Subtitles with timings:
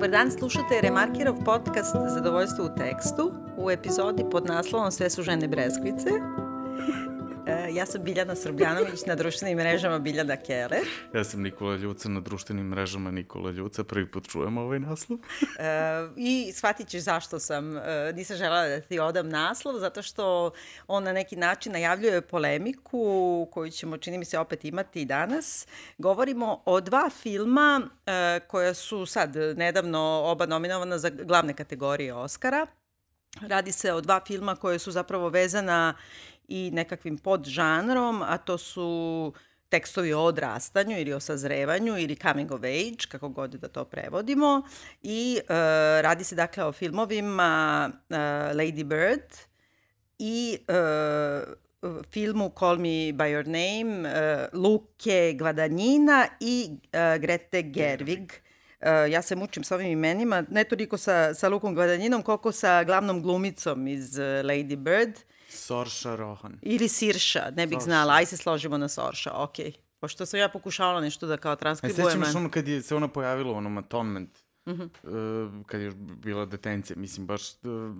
[0.00, 5.48] Dobar dan, slušate Remarkirov podcast Zadovoljstvo u tekstu u epizodi pod naslovom Sve su žene
[5.48, 6.10] breskvice.
[7.72, 10.84] Ja sam Biljana Srbljanović na društvenim mrežama Biljana Keller.
[11.14, 13.84] Ja sam Nikola Ljuca na društvenim mrežama Nikola Ljuca.
[13.84, 15.18] Prvi put čujem ovaj naslov.
[15.58, 20.50] e, I shvatit ćeš zašto sam, e, nisam žela da ti odam naslov, zato što
[20.86, 25.66] on na neki način najavljuje polemiku koju ćemo, čini mi se, opet imati i danas.
[25.98, 32.66] Govorimo o dva filma e, koja su sad nedavno oba nominovana za glavne kategorije Oscara.
[33.40, 35.94] Radi se o dva filma koje su zapravo vezana
[36.50, 39.32] i nekakvim podžanrom, a to su
[39.70, 44.62] tekstovi o odrastanju ili o sazrevanju ili coming of age, kako god da to prevodimo.
[45.02, 45.48] I uh,
[46.02, 48.16] radi se dakle o filmovima uh,
[48.56, 49.30] Lady Bird
[50.18, 58.32] i uh, filmu Call Me By Your Name uh, Luke Gvadanjina i uh, Grete Gerwig.
[58.80, 62.84] Uh, ja se mučim sa ovim imenima, ne toliko sa, sa Lukom Gvadanjinom, koliko sa
[62.84, 65.12] glavnom glumicom iz uh, Lady Bird.
[65.52, 66.58] Sorša Rohan.
[66.62, 67.84] Ili Sirša, ne bih Sorša.
[67.84, 69.66] znala, aj se složimo na Sorša, okej.
[69.66, 69.76] Okay.
[70.00, 72.06] Pošto sam ja pokušavala nešto da kao transkribujem.
[72.06, 74.88] Aj, sećam ono kad je se ona pojavila u onom Atonement, uh -huh.
[75.02, 77.42] uh, kad je bila detencija, mislim baš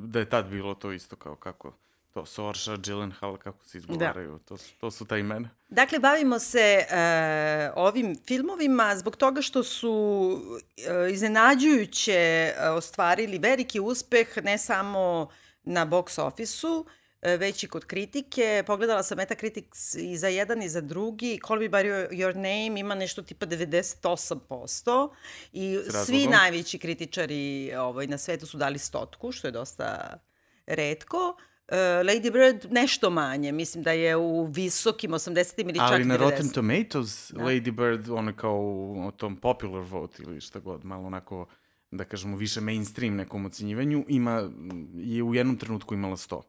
[0.06, 1.72] da je tad bilo to isto kao kako
[2.14, 4.38] to Sorša, Gyllenhaal, kako se izgovaraju, da.
[4.38, 5.48] to, su, to su ta imena.
[5.68, 13.80] Dakle, bavimo se uh, ovim filmovima zbog toga što su uh, iznenađujuće uh, ostvarili veliki
[13.80, 15.28] uspeh ne samo
[15.62, 16.86] na box ofisu,
[17.22, 18.64] već i kod kritike.
[18.66, 21.40] Pogledala sam Metacritics i za jedan i za drugi.
[21.46, 25.10] Call Me By Your Name ima nešto tipa 98%
[25.52, 30.18] i svi najveći kritičari ovaj, na svetu su dali stotku, što je dosta
[30.66, 31.36] redko.
[31.68, 35.92] Uh, Lady Bird nešto manje, mislim da je u visokim 80 ili čak 90.
[35.92, 37.44] Ali na Rotten Tomatoes da.
[37.44, 38.60] Lady Bird, ono kao
[39.08, 41.46] u tom popular vote ili šta god, malo onako
[41.91, 44.50] da kažemo više mainstream nekom ocenjivanju, ima,
[44.94, 46.42] je u jednom trenutku imala 100.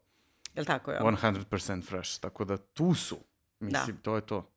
[0.56, 1.00] Jel tako je?
[1.00, 3.18] 100% fresh, tako da tu su.
[3.60, 4.02] Mislim, da.
[4.02, 4.52] to je to.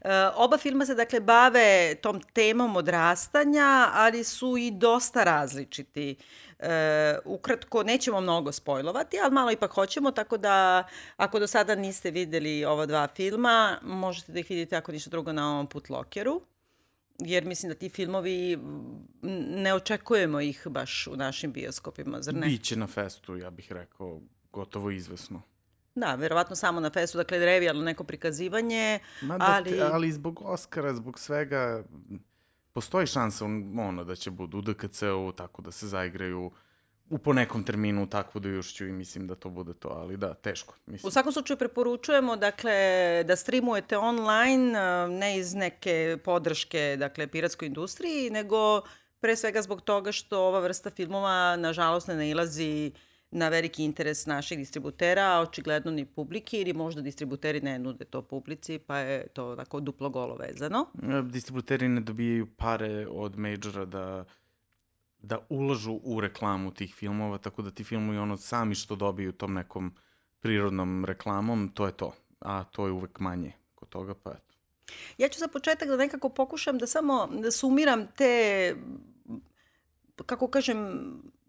[0.00, 6.16] E, oba filma se dakle bave tom temom odrastanja, ali su i dosta različiti.
[6.58, 10.84] E, ukratko, nećemo mnogo spojlovati, ali malo ipak hoćemo, tako da
[11.16, 15.32] ako do sada niste videli ova dva filma, možete da ih vidite ako ništa drugo
[15.32, 16.40] na ovom Putlokeru
[17.18, 18.58] jer mislim da ti filmovi
[19.56, 22.46] ne očekujemo ih baš u našim bioskopima, zar ne?
[22.46, 24.20] Biće na festu, ja bih rekao,
[24.56, 25.42] gotovo izvesno.
[25.94, 29.80] Da, verovatno samo na festu, dakle revijalno neko prikazivanje, Ma da, ali...
[29.80, 31.84] Ali zbog Oscara, zbog svega,
[32.72, 36.50] postoji šansa ono, da će budu u DKC-u, tako da se zaigraju
[37.10, 40.34] u po nekom terminu u takvu dojušću i mislim da to bude to, ali da,
[40.34, 40.74] teško.
[40.86, 41.08] Mislim.
[41.08, 48.30] U svakom slučaju preporučujemo dakle, da streamujete online, ne iz neke podrške dakle, piratskoj industriji,
[48.30, 48.80] nego
[49.20, 53.00] pre svega zbog toga što ova vrsta filmova nažalost ne nailazi uh,
[53.36, 58.22] na veliki interes naših distributera, a očigledno ni publike ili možda distributeri ne nude to
[58.22, 60.86] publici, pa je to onako duplo golo vezano.
[61.30, 64.24] Distributeri ne dobijaju pare od majora da
[65.18, 69.54] da ulažu u reklamu tih filmova, tako da ti filmovi ono sami što dobiju tom
[69.54, 69.94] nekom
[70.40, 72.14] prirodnom reklamom, to je to.
[72.40, 74.54] A to je uvek manje kod toga, pa eto.
[75.18, 78.74] Ja ću za početak da nekako pokušam da samo da sumiram te
[80.26, 80.78] kako kažem,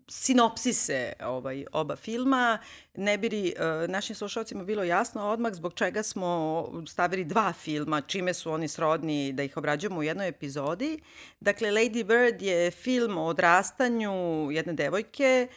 [0.07, 2.59] sinopsise ovaj, oba filma,
[2.95, 8.01] ne bi li uh, našim slušalcima bilo jasno odmah zbog čega smo stavili dva filma,
[8.01, 11.00] čime su oni srodni da ih obrađujemo u jednoj epizodi.
[11.40, 14.12] Dakle, Lady Bird je film o odrastanju
[14.51, 15.47] jedne devojke,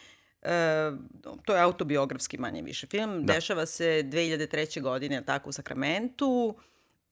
[0.43, 0.47] Uh,
[1.45, 3.25] to je autobiografski manje više film.
[3.25, 3.33] Da.
[3.33, 4.81] Dešava se 2003.
[4.81, 6.55] godine, tako, u Sakramentu.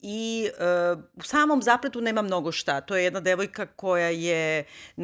[0.01, 0.49] I
[0.93, 2.81] uh, u samom zapletu nema mnogo šta.
[2.81, 4.63] To je jedna devojka koja je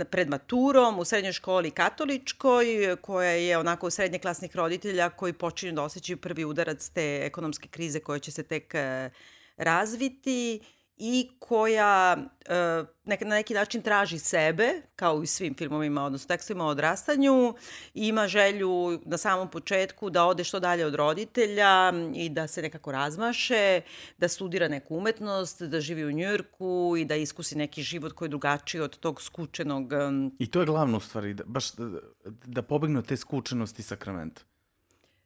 [0.10, 5.84] pred maturom u srednjoj školi katoličkoj, koja je onako srednje klasnih roditelja koji počinju da
[5.84, 9.12] osjećaju prvi udarac te ekonomske krize koja će se tek uh,
[9.58, 10.62] razviti
[10.98, 16.66] i koja uh, nek, na neki način traži sebe, kao i svim filmovima, odnosno tekstovima
[16.66, 17.54] o odrastanju,
[17.94, 22.92] ima želju na samom početku da ode što dalje od roditelja i da se nekako
[22.92, 23.82] razmaše,
[24.18, 28.30] da studira neku umetnost, da živi u Njujorku i da iskusi neki život koji je
[28.30, 29.92] drugačiji od tog skučenog...
[30.40, 32.00] I to je glavno u stvari, da, baš da,
[32.46, 32.62] da
[32.98, 34.42] od te skučenosti sakramenta.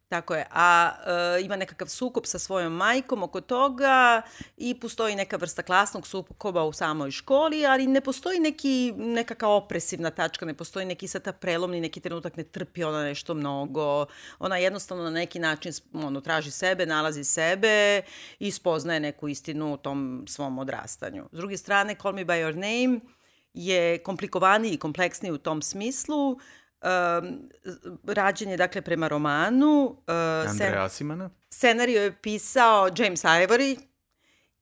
[0.10, 0.92] Tako je, a
[1.38, 4.22] e, ima nekakav sukob sa svojom majkom oko toga
[4.58, 10.10] i postoji neka vrsta klasnog sukoba u samoj školi, ali ne postoji neki, nekaka opresivna
[10.10, 14.06] tačka, ne postoji neki sata prelomni, neki trenutak ne trpi ona nešto mnogo.
[14.40, 18.02] Ona jednostavno na neki način ono, traži sebe, nalazi sebe
[18.40, 21.30] i spoznaje neku istinu u tom svom odrastanju.
[21.32, 23.00] S druge strane, Call Me By Your Name
[23.54, 26.40] je komplikovaniji i kompleksniji u tom smislu.
[26.82, 27.50] Um,
[28.04, 29.84] rađen je dakle prema romanu.
[29.86, 31.30] Uh, Andreja Asimana.
[31.50, 33.78] Scenario je pisao James Ivory,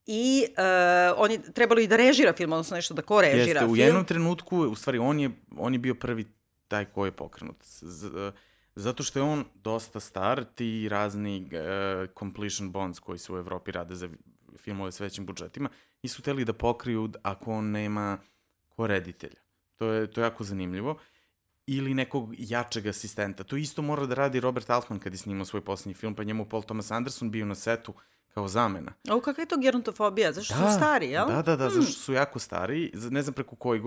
[0.07, 3.59] i uh, on je trebalo i da režira film, odnosno nešto da ko režira Jeste,
[3.59, 3.71] film.
[3.71, 6.25] u jednom trenutku, u stvari, on je, on je bio prvi
[6.67, 7.55] taj ko je pokrenut.
[7.63, 8.31] Z,
[8.75, 13.71] zato što je on dosta star, ti razni uh, completion bonds koji se u Evropi
[13.71, 14.09] rade za
[14.57, 15.69] filmove s većim budžetima,
[16.01, 18.17] i su teli da pokriju ako on nema
[18.69, 19.41] ko reditelja.
[19.75, 20.97] To je, to je jako zanimljivo.
[21.67, 23.43] Ili nekog jačeg asistenta.
[23.43, 26.45] To isto mora da radi Robert Altman kad je snimao svoj poslednji film, pa njemu
[26.45, 27.93] Paul Thomas Anderson bio na setu
[28.33, 28.93] kao zamena.
[29.09, 30.31] O, kakva je to gerontofobija?
[30.31, 31.27] Zašto da, su stari, jel?
[31.27, 31.81] Da, da, da, hmm.
[31.81, 32.91] zašto su jako stari.
[33.09, 33.81] Ne znam preko koje,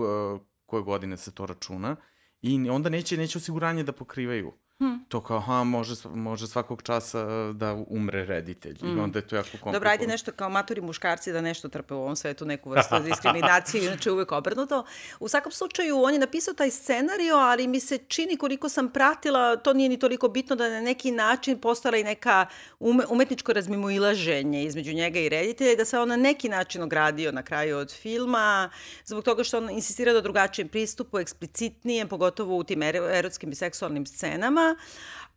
[0.65, 1.95] koje godine se to računa.
[2.41, 5.05] I onda neće, neće osiguranje da pokrivaju Hmm.
[5.07, 8.79] To kao, ha, može, može svakog časa e, da umre reditelj.
[8.79, 8.97] Hmm.
[8.97, 9.73] I onda je to jako komplikovano.
[9.73, 13.83] Dobro, ajde nešto kao maturi muškarci da nešto trpe u ovom svetu, neku vrstu diskriminacije,
[13.87, 14.85] inače uvek obrnuto.
[15.19, 19.55] U svakom slučaju, on je napisao taj scenario, ali mi se čini koliko sam pratila,
[19.55, 22.45] to nije ni toliko bitno da na neki način postala i neka
[22.79, 27.31] ume, umetničko razmimoilaženje između njega i reditelja i da se on na neki način ogradio
[27.31, 28.69] na kraju od filma,
[29.05, 34.05] zbog toga što on insistira da drugačijem pristupu, eksplicitnijem, pogotovo u tim erotskim i seksualnim
[34.05, 34.70] scenama,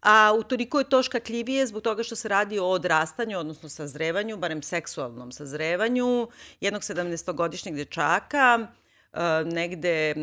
[0.01, 4.37] a u toliko je to škakljivije zbog toga što se radi o odrastanju, odnosno sazrevanju,
[4.37, 6.29] barem seksualnom sazrevanju
[6.61, 8.67] jednog 17-godišnjeg dečaka,
[9.15, 10.15] Uh, negde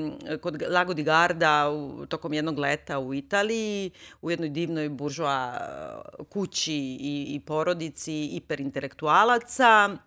[0.42, 3.92] kod Lago di Garda u, tokom jednog leta u Italiji,
[4.22, 5.54] u jednoj divnoj buržoa
[6.30, 9.98] kući i, i porodici hiperintelektualaca.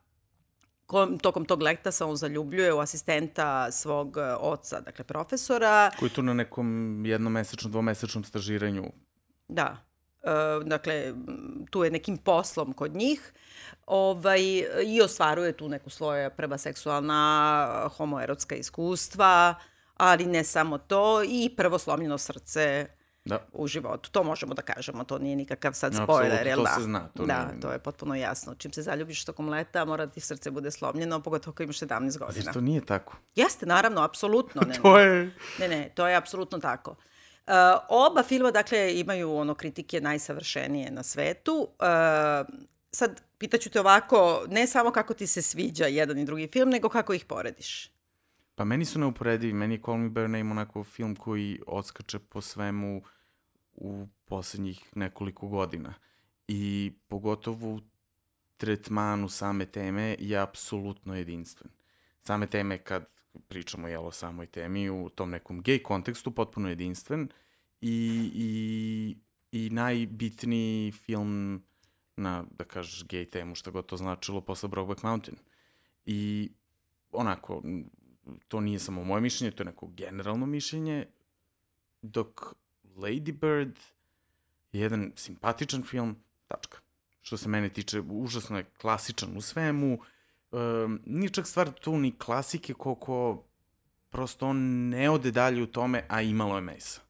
[0.94, 5.90] Kom, tokom tog leta se on zaljubljuje u asistenta svog oca, dakle profesora.
[5.98, 8.84] Koji tu na nekom jednomesečnom, dvomesečnom stažiranju
[9.48, 9.76] Da.
[10.22, 10.28] E,
[10.64, 11.14] dakle,
[11.70, 13.32] tu je nekim poslom kod njih
[13.86, 14.40] ovaj,
[14.86, 19.54] i ostvaruje tu neku svoje prva seksualna homoerotska iskustva,
[19.96, 22.86] ali ne samo to, i prvo slomljeno srce
[23.24, 23.46] da.
[23.52, 24.10] u životu.
[24.10, 26.64] To možemo da kažemo, to nije nikakav sad spoiler, jel da?
[26.64, 27.08] to se zna.
[27.16, 27.60] To da, nije...
[27.60, 28.54] to je potpuno jasno.
[28.54, 32.52] Čim se zaljubiš tokom leta, mora ti srce bude slomljeno, pogotovo ako imaš 17 godina.
[32.52, 33.16] to nije tako.
[33.34, 34.62] Jeste, naravno, apsolutno.
[34.68, 35.34] Ne, to je...
[35.60, 36.90] Ne, ne, to je apsolutno tako.
[36.90, 36.96] Uh,
[37.46, 37.52] Uh,
[37.88, 41.52] oba filma, dakle, imaju ono kritike najsavršenije na svetu.
[41.54, 42.56] Uh,
[42.90, 46.88] sad, pitaću te ovako, ne samo kako ti se sviđa jedan i drugi film, nego
[46.88, 47.90] kako ih porediš.
[48.54, 49.52] Pa meni su neuporedivi.
[49.52, 53.02] Meni je Call Me By Your Name onako film koji odskače po svemu
[53.74, 55.94] u poslednjih nekoliko godina.
[56.48, 57.80] I pogotovo u
[58.56, 61.70] tretmanu same teme je apsolutno jedinstven.
[62.22, 63.06] Same teme kad
[63.48, 67.28] pričamo jel, o samoj temi u tom nekom gej kontekstu, potpuno jedinstven
[67.80, 69.16] i, i,
[69.52, 71.62] i najbitniji film
[72.16, 75.38] na, da kažeš, gej temu, što god to značilo, posle Brokeback Mountain.
[76.06, 76.50] I
[77.12, 77.62] onako,
[78.48, 81.06] to nije samo moje mišljenje, to je neko generalno mišljenje,
[82.02, 82.54] dok
[82.96, 83.78] Lady Bird
[84.72, 86.78] je jedan simpatičan film, tačka.
[87.20, 89.98] Što se mene tiče, užasno je klasičan u svemu,
[90.50, 93.44] um, nije čak stvar tu ni klasike koliko
[94.10, 97.00] prosto on ne ode dalje u tome, a imalo je mesa.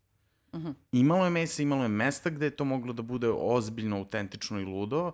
[0.53, 0.69] Uh mhm.
[0.69, 0.75] -huh.
[0.93, 4.65] Imalo je mesa, imalo je mesta gde je to moglo da bude ozbiljno, autentično i
[4.65, 5.13] ludo.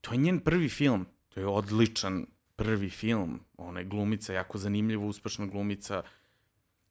[0.00, 1.06] To je njen prvi film.
[1.28, 3.40] To je odličan prvi film.
[3.56, 6.02] Ona je glumica, jako zanimljiva, uspešna glumica.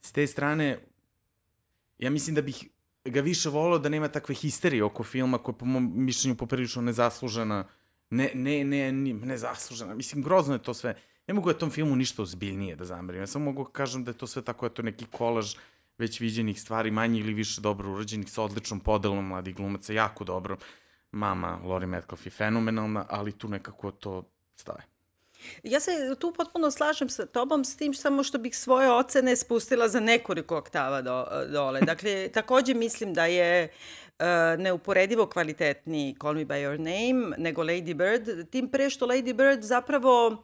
[0.01, 0.79] S te strane,
[1.97, 2.69] ja mislim da bih
[3.05, 7.67] ga više volao da nema takve histerije oko filma koja po mom mišljenju poprilično nezaslužena
[8.09, 9.95] ne, ne, ne, ne, ne zaslužena.
[9.95, 10.95] Mislim, grozno je to sve.
[11.27, 13.21] Ne mogu ja tom filmu ništa ozbiljnije da zamerim.
[13.21, 15.55] Ja samo mogu da kažem da je to sve tako, eto, neki kolaž
[15.97, 20.57] već viđenih stvari, manje ili više dobro urađenih, sa odličnom podelom mladih glumaca, jako dobro.
[21.11, 24.23] Mama Lori Metcalf je fenomenalna, ali tu nekako to
[24.55, 24.98] staje.
[25.63, 29.87] Ja se tu potpuno slažem sa tobom s tim samo što bih svoje ocene spustila
[29.87, 31.81] za nekoliko oktava do, dole.
[31.81, 33.69] Dakle, takođe mislim da je
[34.19, 34.25] uh,
[34.57, 39.63] neuporedivo kvalitetniji Call Me By Your Name nego Lady Bird, tim pre što Lady Bird
[39.63, 40.39] zapravo uh,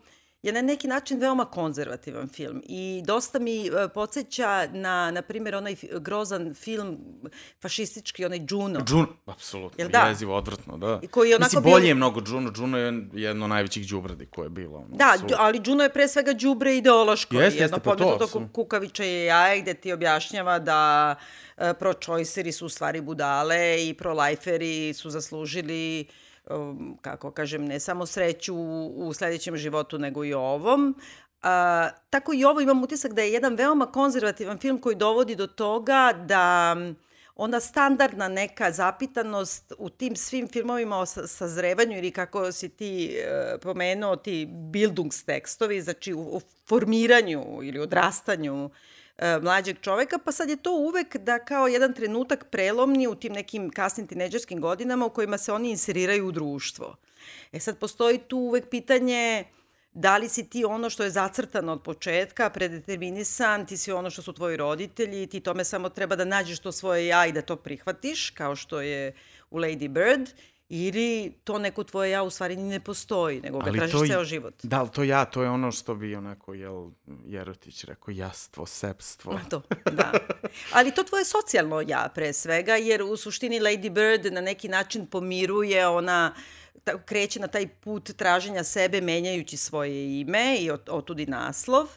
[0.45, 5.55] je na neki način veoma konzervativan film i dosta mi uh, podsjeća na, na primjer,
[5.55, 6.97] onaj grozan film
[7.61, 8.85] fašistički, onaj Juno.
[8.89, 9.99] Juno, apsolutno, Jel da?
[9.99, 10.99] jezivo, odvratno, da.
[11.03, 11.87] I koji je onako Mislim, bolje bio...
[11.87, 14.77] je mnogo Juno, Juno je jedno od najvećih džubradi koje je bilo.
[14.77, 15.37] Ono, da, apsolutno.
[15.39, 17.35] ali Juno je pre svega džubre ideološko.
[17.35, 18.17] Jeste, jeste, pa to.
[18.21, 21.15] Jedno kukaviče je jaje gde ti objašnjava da
[21.57, 26.24] uh, pro-choiceri su u stvari budale i pro-liferi su zaslužili uh,
[27.01, 28.55] kako kažem, ne samo sreću
[28.95, 30.95] u, sledećem životu, nego i ovom.
[31.41, 35.47] A, tako i ovo imam utisak da je jedan veoma konzervativan film koji dovodi do
[35.47, 36.75] toga da
[37.35, 43.57] ona standardna neka zapitanost u tim svim filmovima o sazrevanju ili kako si ti e,
[43.61, 48.69] pomenuo, ti bildungstekstovi, znači u, u formiranju ili odrastanju
[49.41, 53.69] mlađeg čoveka, pa sad je to uvek da kao jedan trenutak prelomni u tim nekim
[53.69, 56.95] kasnim tineđerskim godinama u kojima se oni inseriraju u društvo.
[57.51, 59.45] E sad postoji tu uvek pitanje
[59.95, 64.21] da li si ti ono što je zacrtano od početka, predeterminisan, ti si ono što
[64.21, 67.55] su tvoji roditelji, ti tome samo treba da nađeš to svoje ja i da to
[67.55, 69.13] prihvatiš, kao što je
[69.49, 70.29] u Lady Bird,
[70.69, 74.23] ili to neko tvoje ja u stvari ne postoji, nego ga ali tražiš to, ceo
[74.23, 74.53] život.
[74.63, 76.89] Da, ali to ja, to je ono što bi onako, jel,
[77.25, 79.39] Jerotić rekao, jastvo, sepstvo.
[79.49, 80.13] To, da.
[80.73, 85.05] Ali to tvoje socijalno ja pre svega, jer u suštini Lady Bird na neki način
[85.05, 86.33] pomiruje ona
[86.83, 91.87] ta, kreće na taj put traženja sebe menjajući svoje ime i od, otud i naslov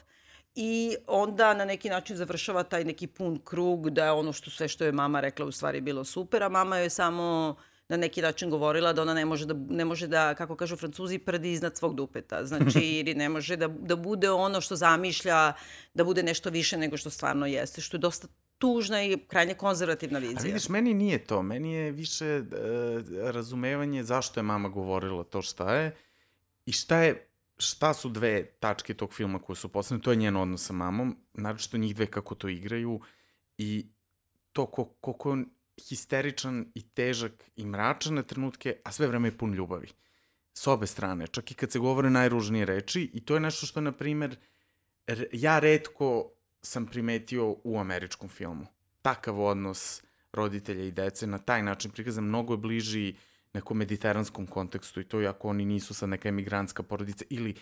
[0.55, 4.67] i onda na neki način završava taj neki pun krug da je ono što sve
[4.67, 7.55] što je mama rekla u stvari bilo super, a mama je samo
[7.89, 11.17] na neki način govorila da ona ne može da, ne može da kako kažu francuzi,
[11.17, 12.45] prdi iznad svog dupeta.
[12.45, 15.53] Znači, ili ne može da, da bude ono što zamišlja,
[15.93, 18.27] da bude nešto više nego što stvarno jeste, što je dosta
[18.57, 20.39] tužna i krajnje konzervativna vizija.
[20.39, 21.41] A vidiš, meni nije to.
[21.41, 25.95] Meni je više uh, razumevanje zašto je mama govorila to šta je
[26.65, 27.25] i šta je
[27.57, 31.17] šta su dve tačke tog filma koje su posledne, to je njen odnos sa mamom,
[31.33, 32.99] naročito njih dve kako to igraju
[33.57, 33.87] i
[34.53, 35.43] to ko, koliko je
[35.79, 39.87] histeričan i težak i mračan na trenutke, a sve vreme je pun ljubavi.
[40.53, 43.81] S obe strane, čak i kad se govore najružnije reči i to je nešto što,
[43.81, 44.35] na primer,
[45.31, 46.31] ja redko
[46.61, 48.65] sam primetio u američkom filmu.
[49.01, 53.15] Takav odnos roditelja i dece na taj način prikazan mnogo je bliži
[53.53, 57.55] nekom mediteranskom kontekstu i to ako oni nisu sad neka emigrantska porodica ili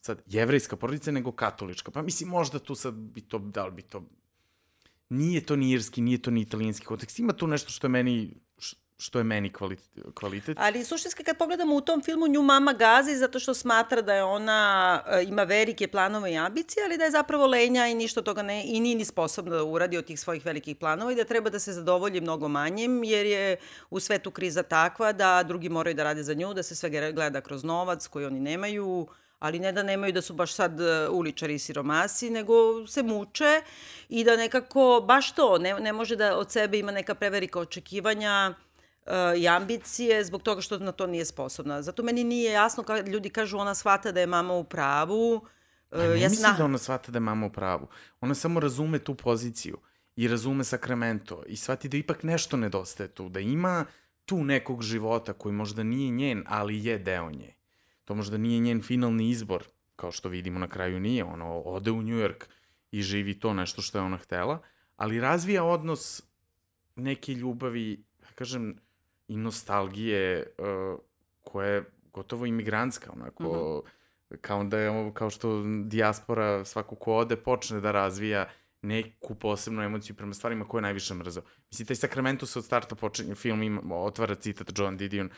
[0.00, 1.90] sad jevrejska porodica nego katolička.
[1.90, 4.04] Pa mislim možda tu sad bi to, da li bi to
[5.08, 7.18] nije to ni irski, nije to ni italijanski kontekst.
[7.18, 8.44] Ima tu nešto što je meni
[8.98, 9.88] što je meni kvalitet.
[10.14, 10.56] kvalitet.
[10.60, 14.24] Ali suštinski kad pogledamo u tom filmu nju mama gazi zato što smatra da je
[14.24, 18.42] ona e, ima velike planove i ambicije, ali da je zapravo lenja i ništa toga
[18.42, 21.50] ne, i nije ni sposobna da uradi od tih svojih velikih planova i da treba
[21.50, 23.56] da se zadovolji mnogo manjim, jer je
[23.90, 27.40] u svetu kriza takva da drugi moraju da rade za nju, da se sve gleda
[27.40, 29.06] kroz novac koji oni nemaju,
[29.44, 33.62] ali ne da nemaju da su baš sad e, uličari i siromasi, nego se muče
[34.08, 38.54] i da nekako baš to, ne, ne može da od sebe ima neka prevelika očekivanja,
[39.06, 41.82] uh, i ambicije zbog toga što na to nije sposobna.
[41.82, 45.34] Zato meni nije jasno kad ljudi kažu ona shvata da je mama u pravu.
[45.90, 47.88] Uh, ne ja mislim da ona shvata da je mama u pravu.
[48.20, 49.78] Ona samo razume tu poziciju
[50.16, 53.84] i razume sakramento i shvati da ipak nešto nedostaje tu, da ima
[54.24, 57.54] tu nekog života koji možda nije njen, ali je deo nje.
[58.04, 59.64] To možda nije njen finalni izbor,
[59.96, 62.44] kao što vidimo na kraju nije, ono ode u New York
[62.90, 64.62] i živi to nešto što je ona htela,
[64.96, 66.22] ali razvija odnos
[66.96, 68.76] neke ljubavi, da kažem,
[69.28, 71.00] i nostalgije uh,
[71.42, 74.40] koja je gotovo imigrantska, onako, mm -hmm.
[74.40, 78.48] kao da je, kao što dijaspora svako ko ode počne da razvija
[78.82, 81.42] neku posebnu emociju prema stvarima koje je najviše mrzao.
[81.70, 85.30] Mislim, taj Sacramento se od starta počinje, film ima, otvara citat John Didion,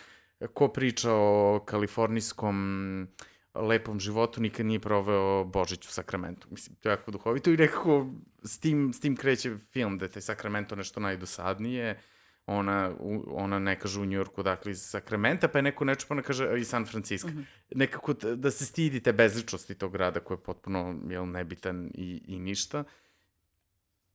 [0.54, 3.08] ko priča o kalifornijskom
[3.54, 6.48] lepom životu, nikad nije proveo Božić u Sakramentu.
[6.50, 8.06] Mislim, to je jako duhovito i nekako
[8.44, 11.90] s tim, s tim kreće film, da je taj Sakramento nešto najdosadnije.
[11.90, 12.00] Uh,
[12.46, 12.92] ona,
[13.26, 16.68] ona ne kaže u Njujorku, dakle iz Sakramenta, pa je neko nečupa, ona kaže iz
[16.68, 17.28] San Francisco.
[17.28, 17.44] Mm -hmm.
[17.74, 22.38] Nekako da se stidi te bezličnosti tog grada koji je potpuno jel, nebitan i, i
[22.38, 22.84] ništa.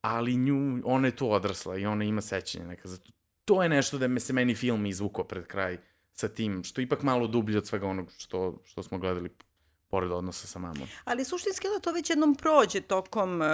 [0.01, 2.87] Ali nju, ona je tu odrasla i ona ima sećanje neka.
[2.87, 3.11] Zato
[3.45, 5.77] to je nešto da me se meni film izvukao pred kraj
[6.13, 9.29] sa tim, što je ipak malo dublje od svega onog što, što smo gledali
[9.91, 10.87] pored odnosa sa mamom.
[11.03, 13.47] Ali suštinski da to već jednom prođe tokom uh,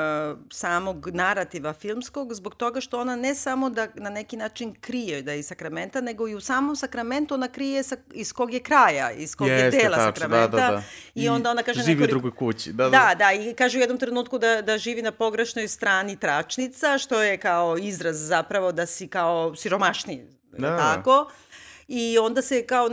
[0.52, 5.32] samog narativa filmskog, zbog toga što ona ne samo da na neki način krije da
[5.32, 9.12] je iz Sakramenta, nego i u samom Sakramentu ona krije sa, iz kog je kraja,
[9.12, 10.58] iz kog Jeste, je dela tačno, Sakramenta.
[10.58, 10.84] Da, da, da.
[11.16, 11.82] I, I onda ona kaže...
[11.82, 12.18] Živi nekoliko...
[12.18, 12.74] u drugoj kući.
[12.74, 13.16] Da, da, da.
[13.16, 17.38] Da, i kaže u jednom trenutku da, da živi na pogrešnoj strani tračnica, što je
[17.38, 20.78] kao izraz zapravo da si kao siromašni, da.
[20.78, 21.12] tako.
[21.12, 21.48] Da
[21.88, 22.90] i onda se kao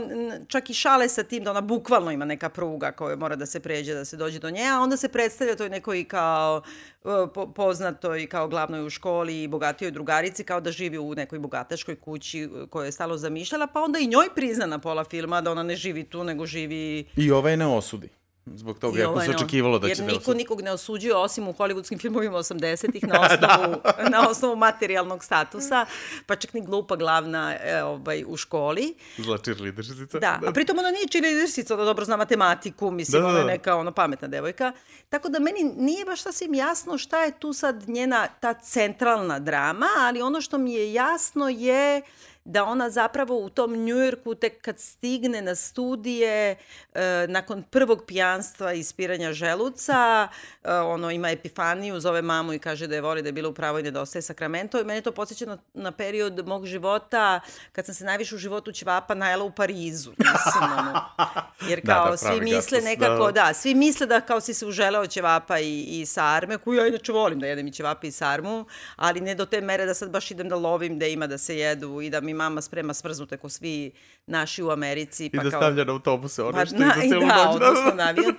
[0.47, 3.59] čak i šale sa tim da ona bukvalno ima neka pruga koja mora da se
[3.59, 6.61] pređe da se dođe do nje, a onda se predstavlja toj nekoj kao
[7.05, 11.39] e, po, poznatoj kao glavnoj u školi i bogatijoj drugarici kao da živi u nekoj
[11.39, 15.41] bogataškoj kući e, koju je stalo zamišljala, pa onda i njoj prizna na pola filma
[15.41, 17.07] da ona ne živi tu, nego živi...
[17.17, 18.09] I ova je ne osudi.
[18.45, 20.03] Zbog toga, jako se očekivalo da će...
[20.03, 24.09] Jer niko nikog ne osuđuje, osim u hollywoodskim filmovima 80-ih, na, osnovu, da.
[24.09, 25.85] na osnovu materijalnog statusa,
[26.25, 28.95] pa čak ni glupa glavna e, ovaj, u školi.
[29.17, 30.19] Zla cheerleadersica.
[30.19, 33.39] Da, a pritom ona nije cheerleadersica, ona dobro zna matematiku, mislim, da, da, da.
[33.39, 34.71] ona je neka ono, pametna devojka.
[35.09, 39.87] Tako da meni nije baš sasvim jasno šta je tu sad njena ta centralna drama,
[39.99, 42.01] ali ono što mi je jasno je
[42.45, 46.55] da ona zapravo u tom Njujorku tek kad stigne na studije
[46.93, 50.27] e, nakon prvog pijanstva i ispiranja želuca,
[50.63, 53.53] e, ono ima epifaniju, zove mamu i kaže da je voli da je bila u
[53.53, 57.39] pravo i nedostaje sakramento i mene to podsjeća na, na period mog života
[57.71, 60.11] kad sam se najviše u životu ćevapa najela u Parizu.
[60.17, 61.01] Mislim, ono,
[61.69, 63.43] jer da, kao da, da, svi misle nekako, da.
[63.43, 67.11] da, svi misle da kao si se uželeo ćevapa i, i sarme, koju ja inače
[67.11, 70.31] volim da jedem i ćevapa i sarmu, ali ne do te mere da sad baš
[70.31, 73.49] idem da lovim da ima da se jedu i da mi mama sprema smrznute ko
[73.49, 73.91] svi
[74.27, 75.29] naši u Americi.
[75.29, 77.55] Pa I da kao, stavlja na autobuse one pa, što na, idu celu da, noć.
[77.55, 78.35] Odnosno na avion.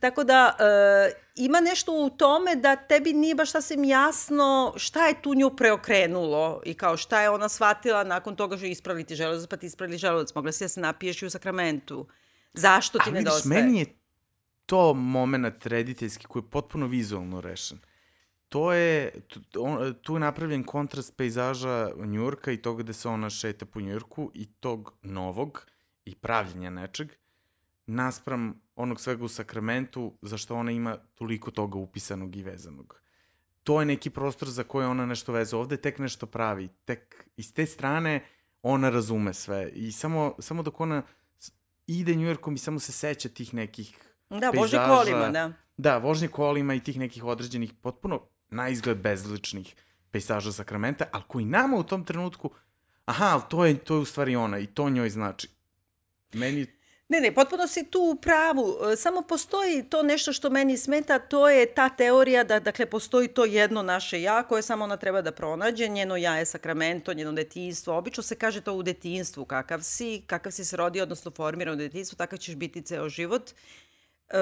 [0.00, 5.22] Tako da, uh, ima nešto u tome da tebi nije baš sasvim jasno šta je
[5.22, 9.46] tu nju preokrenulo i kao šta je ona shvatila nakon toga što je ispraviti želudac,
[9.46, 10.34] pa ti ispravili želudac.
[10.34, 12.06] Mogla si da se napiješ i u sakramentu.
[12.54, 13.54] Zašto ti nedostaje?
[13.54, 13.86] A vidiš, meni je
[14.66, 17.78] to moment rediteljski koji je potpuno vizualno rešen
[18.50, 19.12] to je,
[19.58, 24.30] on, tu je napravljen kontrast pejzaža Njurka i toga gde se ona šeta po Njurku
[24.34, 25.66] i tog novog
[26.04, 27.12] i pravljenja nečeg,
[27.86, 33.00] naspram onog svega u Sakramentu, zašto ona ima toliko toga upisanog i vezanog.
[33.62, 35.56] To je neki prostor za koje ona nešto veze.
[35.56, 36.68] Ovde tek nešto pravi.
[36.84, 38.24] Tek iz te strane
[38.62, 39.70] ona razume sve.
[39.74, 41.02] I samo, samo dok ona
[41.86, 43.98] ide Njujorkom i samo se seća tih nekih
[44.30, 45.52] Da, vožnje kolima, da.
[45.76, 49.74] Da, vožnje kolima i tih nekih određenih potpuno na izgled bezličnih
[50.10, 52.50] pejsaža Sakramenta, ali koji nama u tom trenutku,
[53.04, 55.48] aha, ali to je, to je u stvari ona i to njoj znači.
[56.32, 56.66] Meni
[57.10, 58.76] Ne, ne, potpuno si tu u pravu.
[58.96, 63.44] Samo postoji to nešto što meni smeta, to je ta teorija da, dakle, postoji to
[63.44, 65.88] jedno naše ja koje samo ona treba da pronađe.
[65.88, 67.96] Njeno ja je sakramento, njeno detinjstvo.
[67.96, 71.76] Obično se kaže to u detinjstvu, kakav si, kakav si se rodio, odnosno formiran u
[71.76, 73.50] detinjstvu, takav ćeš biti ceo život.
[74.28, 74.36] E,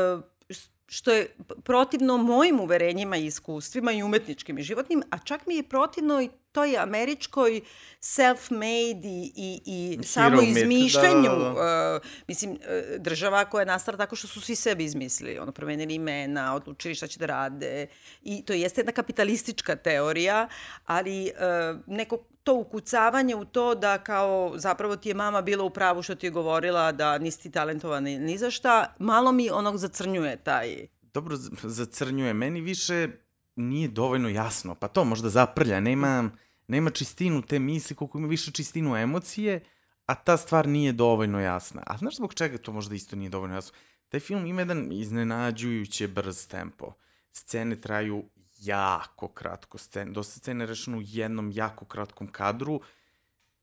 [0.88, 5.62] što je protivno mojim uverenjima i iskustvima i umetničkim i životnim, a čak mi je
[5.62, 7.60] protivno i toj američkoj
[8.00, 11.30] self-made i, i, i samo izmišljanju.
[11.30, 11.96] Da, da, da.
[11.96, 12.58] Uh, mislim, uh,
[12.98, 15.38] država koja je nastala tako što su svi sebi izmislili.
[15.38, 17.86] Ono, promenili imena, odlučili šta će da rade.
[18.22, 20.48] I to jeste jedna kapitalistička teorija,
[20.86, 25.70] ali uh, neko to ukucavanje u to da kao zapravo ti je mama bila u
[25.70, 29.76] pravu što ti je govorila da nisi ti talentovani ni za šta, malo mi onog
[29.76, 30.86] zacrnjuje taj...
[31.02, 32.34] Dobro, zacrnjuje.
[32.34, 33.08] Meni više
[33.56, 34.74] nije dovoljno jasno.
[34.74, 35.80] Pa to možda zaprlja.
[35.80, 36.30] Nema,
[36.68, 39.60] nema čistinu te misli, koliko ima više čistinu emocije,
[40.06, 41.82] a ta stvar nije dovoljno jasna.
[41.86, 43.76] A znaš zbog čega to možda isto nije dovoljno jasno?
[44.08, 46.92] Taj film ima jedan iznenađujuće brz tempo.
[47.32, 48.24] Scene traju
[48.58, 52.80] jako kratko scene, dosta scene rešeno u jednom jako kratkom kadru,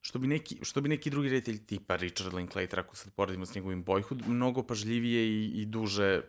[0.01, 3.55] što bi neki, što bi neki drugi reditelj tipa Richard Linklater, ako sad poredimo s
[3.55, 6.21] njegovim Boyhood, mnogo pažljivije i, i duže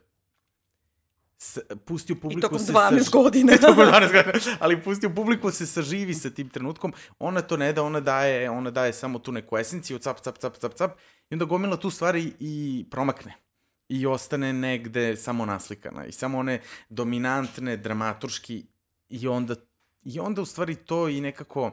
[1.39, 2.39] s, pustio publiku...
[2.41, 3.55] I tokom 12 sa, godine.
[3.55, 6.93] I tokom 12 godina, ali pustio publiku se saživi sa tim trenutkom.
[7.19, 10.57] Ona to ne da, ona daje, ona daje samo tu neku esenciju, cap, cap, cap,
[10.57, 10.99] cap, cap,
[11.31, 13.46] i onda gomila tu stvari i promakne
[13.89, 18.67] i ostane negde samo naslikana i samo one dominantne, dramaturški
[19.09, 19.55] i onda,
[20.03, 21.71] i onda u stvari to i nekako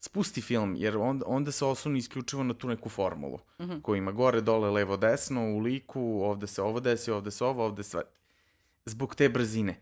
[0.00, 3.82] spusti film, jer onda, onda se osloni isključivo na tu neku formulu, mm -hmm.
[3.82, 7.64] koju ima gore, dole, levo, desno, u liku, ovde se ovo desi, ovde se ovo,
[7.64, 8.02] ovde sve.
[8.84, 9.80] Zbog te brzine,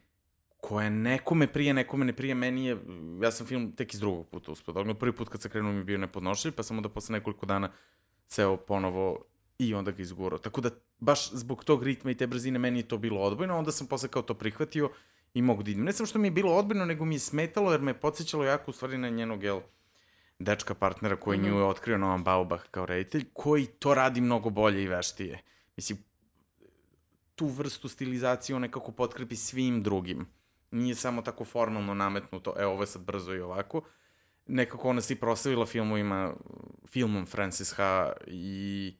[0.60, 2.78] koja nekome prije, nekome ne prije, meni je,
[3.22, 4.74] ja sam film tek iz drugog puta uspio.
[4.74, 7.46] Dakle, prvi put kad se krenuo mi je bio nepodnošljiv, pa samo da posle nekoliko
[7.46, 7.72] dana
[8.28, 9.24] seo ponovo
[9.58, 10.38] i onda ga izgurao.
[10.38, 10.70] Tako da,
[11.00, 14.08] baš zbog tog ritma i te brzine meni je to bilo odbojno, onda sam posle
[14.08, 14.90] kao to prihvatio
[15.34, 15.84] i mogu da idem.
[15.84, 18.44] Ne samo što mi je bilo odbojno, nego mi je smetalo jer me je podsjećalo
[18.44, 19.60] jako u stvari na njenog, jel,
[20.38, 21.48] dečka partnera koji mm -hmm.
[21.48, 25.38] nju je otkrio Novan Baubach kao reditelj, koji to radi mnogo bolje i veštije.
[25.76, 25.98] Mislim,
[27.34, 30.26] tu vrstu stilizacije on nekako potkrepi svim drugim.
[30.70, 33.82] Nije samo tako formalno nametnuto, e, ovo je sad brzo i ovako.
[34.46, 36.34] Nekako ona se i proslavila filmovima,
[36.88, 38.94] filmom Francis Ha i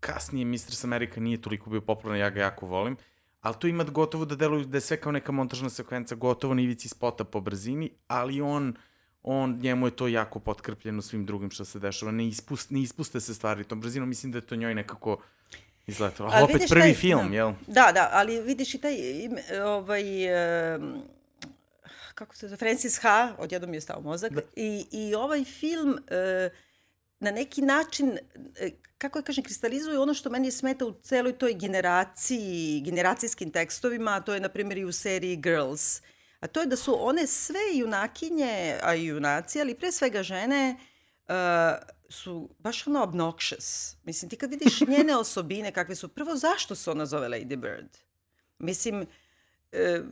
[0.00, 2.96] kasnije Mistress America nije toliko bio popularan, ja ga jako volim,
[3.40, 6.62] ali to ima gotovo da deluje da je sve kao neka montažna sekvenca, gotovo na
[6.62, 8.74] ivici spota po brzini, ali on
[9.22, 13.20] on, njemu je to jako potkrpljeno svim drugim što se dešava, ne, ispust, ne ispuste
[13.20, 15.22] se stvari tom brzinom, mislim da je to njoj nekako
[15.86, 16.30] izletalo.
[16.32, 17.52] Ali opet prvi taj, film, da, jel?
[17.66, 18.96] Da, da, ali vidiš i taj,
[19.64, 20.04] ovaj,
[20.76, 21.02] um,
[22.14, 24.40] kako se zove, Francis Ha, odjednom mi je stao mozak, da.
[24.56, 26.52] i, i ovaj film, uh,
[27.20, 28.18] na neki način,
[28.56, 34.10] e, kako ja kažem, kristalizuju ono što meni smeta u celoj toj generaciji, generacijskim tekstovima,
[34.10, 36.02] a to je, na primjer, i u seriji Girls.
[36.40, 40.76] A to je da su one sve junakinje, a i junaci, ali pre svega žene,
[41.28, 41.34] uh,
[42.08, 43.96] su baš ono obnoxious.
[44.04, 47.96] Mislim, ti kad vidiš njene osobine kakve su, prvo zašto se ona zove Lady Bird?
[48.58, 49.06] Mislim,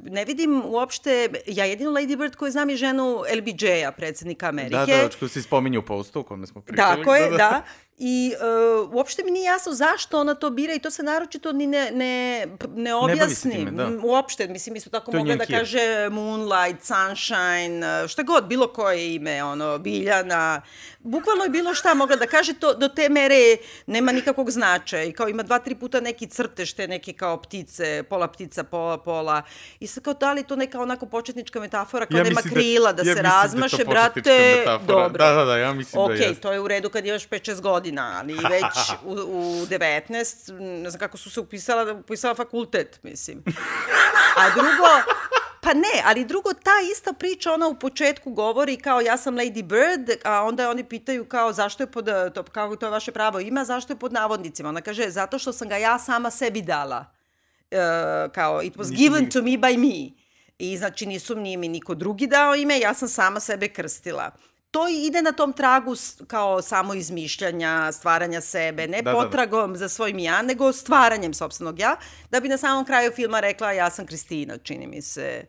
[0.02, 4.76] ne vidim uopšte, ja jedinu Lady Bird koju znam je ženu LBJ-a, predsednika Amerike.
[4.76, 6.96] Da, da, što se spominju u postu o kome smo pričali.
[6.96, 7.36] Tako je, da.
[7.36, 7.62] da.
[7.98, 8.04] Da.
[8.06, 8.34] I
[8.82, 11.90] uh, uopšte mi nije jasno zašto ona to bira i to se naročito ni ne,
[11.90, 13.50] ne, ne objasni.
[13.50, 14.06] Ne time, da.
[14.06, 19.78] Uopšte, mislim, isto tako mogla da kaže Moonlight, Sunshine, šta god, bilo koje ime, ono,
[19.78, 20.62] Biljana.
[21.00, 23.56] Bukvalno je bilo šta mogla da kaže, to do te mere
[23.86, 25.04] nema nikakvog značaja.
[25.04, 28.98] I kao ima dva, tri puta neki crtež, te neke kao ptice, pola ptica, pola,
[28.98, 29.42] pola.
[29.80, 32.92] I sad kao da li to neka onako početnička metafora, kao ja nema da- krila
[32.92, 34.86] da, da ja se razmaše, da brate, metafora.
[34.86, 35.18] dobro.
[35.18, 36.30] Da, da, da, ja mislim okay, da je.
[36.30, 38.64] Okej, to je u redu kad imaš 5-6 godina godina, ali već
[39.04, 43.42] u, u 19, ne znam kako su se upisala, upisala fakultet, mislim.
[44.36, 45.12] A drugo,
[45.60, 49.62] Pa ne, ali drugo, ta ista priča, ona u početku govori kao ja sam Lady
[49.62, 53.40] Bird, a onda oni pitaju kao zašto je pod, to, kao to je vaše pravo
[53.40, 54.68] ima, zašto je pod navodnicima.
[54.68, 57.04] Ona kaže, zato što sam ga ja sama sebi dala.
[57.70, 60.14] Uh, kao, it was given to me by me.
[60.58, 64.30] I znači nisu ni mi niko drugi dao ime, ja sam sama sebe krstila
[64.70, 65.94] to ide na tom tragu
[66.26, 69.78] kao samo izmišljanja, stvaranja sebe, ne da, potragom da, da.
[69.78, 71.96] za svojim ja, nego stvaranjem sobstvenog ja,
[72.30, 75.44] da bi na samom kraju filma rekla ja sam Kristina, čini mi se.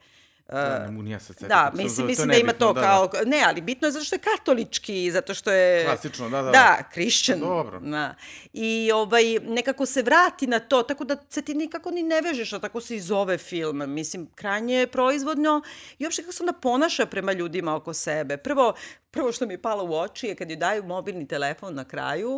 [0.52, 3.08] Da, ne mogu ni ja sad Da, mislim, mislim da ima to da, kao...
[3.08, 3.22] Da.
[3.26, 5.86] Ne, ali bitno je zato što je katolički, zato što je...
[5.86, 6.52] Klasično, da, da.
[6.52, 7.40] Da, Christian.
[7.40, 7.80] Dobro.
[7.80, 8.16] Da.
[8.54, 12.54] I ovaj, nekako se vrati na to, tako da se ti nikako ni ne vežeš,
[12.54, 13.84] a tako se i zove film.
[13.88, 15.62] Mislim, krajnje je proizvodno
[16.00, 18.38] i uopšte kako se onda ponaša prema ljudima oko sebe.
[18.38, 18.74] Prvo,
[19.12, 22.32] prvo što mi je palo u oči je kad joj daju mobilni telefon na kraju,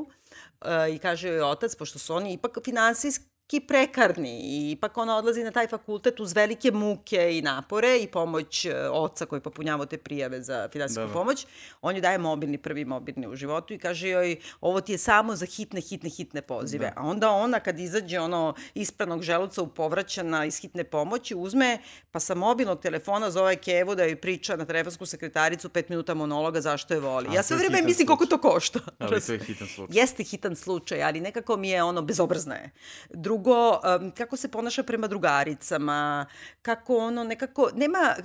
[0.61, 5.17] uh, i kaže joj otac, pošto su oni ipak finansijski ki prekarni i ipak ona
[5.17, 9.85] odlazi na taj fakultet uz velike muke i napore i pomoć e, oca koji popunjava
[9.85, 11.13] te prijave za finansijsku da, da.
[11.13, 11.45] pomoć.
[11.81, 15.35] On joj daje mobilni, prvi mobilni u životu i kaže joj ovo ti je samo
[15.35, 16.85] za hitne, hitne, hitne pozive.
[16.85, 17.01] Da.
[17.01, 21.77] A onda ona kad izađe ono ispranog želuca u povraćana iz hitne pomoći uzme
[22.11, 26.61] pa sa mobilnog telefona zove Kevu da joj priča na telefonsku sekretaricu pet minuta monologa
[26.61, 27.27] zašto je voli.
[27.29, 28.79] A, ja sve vreme mislim koliko to košta.
[28.99, 30.01] Ali to je hitan slučaj.
[30.01, 32.69] Jeste hitan slučaj, ali nekako mi je ono bezobrazno je.
[33.09, 36.25] Drugo, drugo, um, kako se ponaša prema drugaricama,
[36.61, 38.15] kako ono nekako, nema,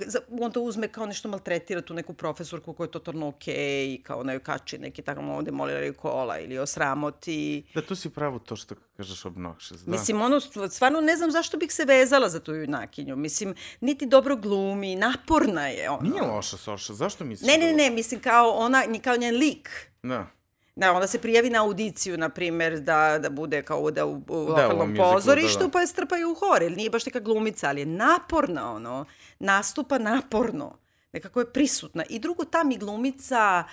[0.41, 4.19] on to uzme kao nešto maltretira tu neku profesorku koja je totalno okej, okay, kao
[4.19, 7.63] ona joj kači neki tako ovde moliraju kola ili osramoti.
[7.75, 9.91] Da, tu si pravo to što kažeš obnoxious, da.
[9.91, 13.15] Mislim, ono, stvarno ne znam zašto bih se vezala za tu junakinju.
[13.15, 16.09] Mislim, niti dobro glumi, naporna je ona.
[16.09, 17.47] Nije loša, Soša, zašto misliš?
[17.47, 19.91] Ne, ne, ne, mislim, kao ona, kao njen lik.
[20.03, 20.36] Da.
[20.77, 24.21] Da, onda se prijavi na audiciju, na primer, da, da bude kao da u, u
[24.27, 25.71] da, lokalnom da, pozorištu, da, da.
[25.71, 29.05] pa je strpaju u hor, ili nije baš neka glumica, ali je naporna, ono,
[29.39, 30.77] nastupa naporno,
[31.13, 32.03] nekako je prisutna.
[32.09, 33.63] I drugo, ta mi glumica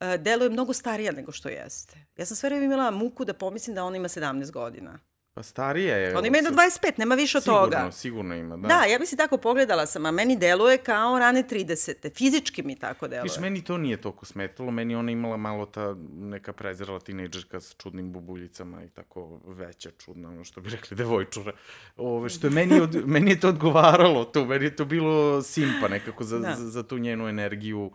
[0.00, 1.98] uh, deluje mnogo starija nego što jeste.
[2.16, 4.98] Ja sam sve vreme imala muku da pomislim da ona ima 17 godina.
[5.34, 6.16] Pa starija je.
[6.18, 7.76] Ona ima jedno 25, nema više od sigurno, toga.
[7.76, 8.68] Sigurno, sigurno ima, da.
[8.68, 12.16] Da, ja bi se tako pogledala sam, a meni deluje kao rane 30.
[12.16, 13.22] Fizički mi tako deluje.
[13.22, 17.74] Viš, meni to nije toliko smetalo, meni ona imala malo ta neka prezirala tinejdžerka s
[17.78, 21.52] čudnim bubuljicama i tako veća čudna, ono što bi rekli devojčura.
[21.96, 25.88] Ove, što je meni, od, meni je to odgovaralo, to, meni je to bilo simpa
[25.88, 26.54] nekako za, da.
[26.54, 27.92] za, za tu njenu energiju.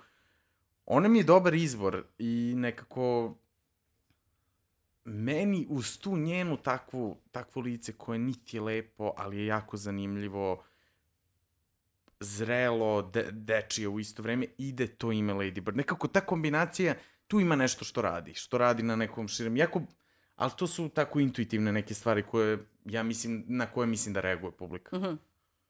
[0.85, 3.35] Ona mi je dobar izbor i nekako
[5.05, 10.63] meni uz tu njenu takvu, takvu lice koje niti je lepo, ali je jako zanimljivo,
[12.19, 15.77] zrelo, de, dečije u isto vreme, ide to ime Lady Bird.
[15.77, 16.95] Nekako ta kombinacija,
[17.27, 19.81] tu ima nešto što radi, što radi na nekom širem, jako,
[20.35, 24.51] ali to su tako intuitivne neke stvari koje, ja mislim, na koje mislim da reaguje
[24.51, 24.97] publika.
[24.97, 25.17] Mm -hmm.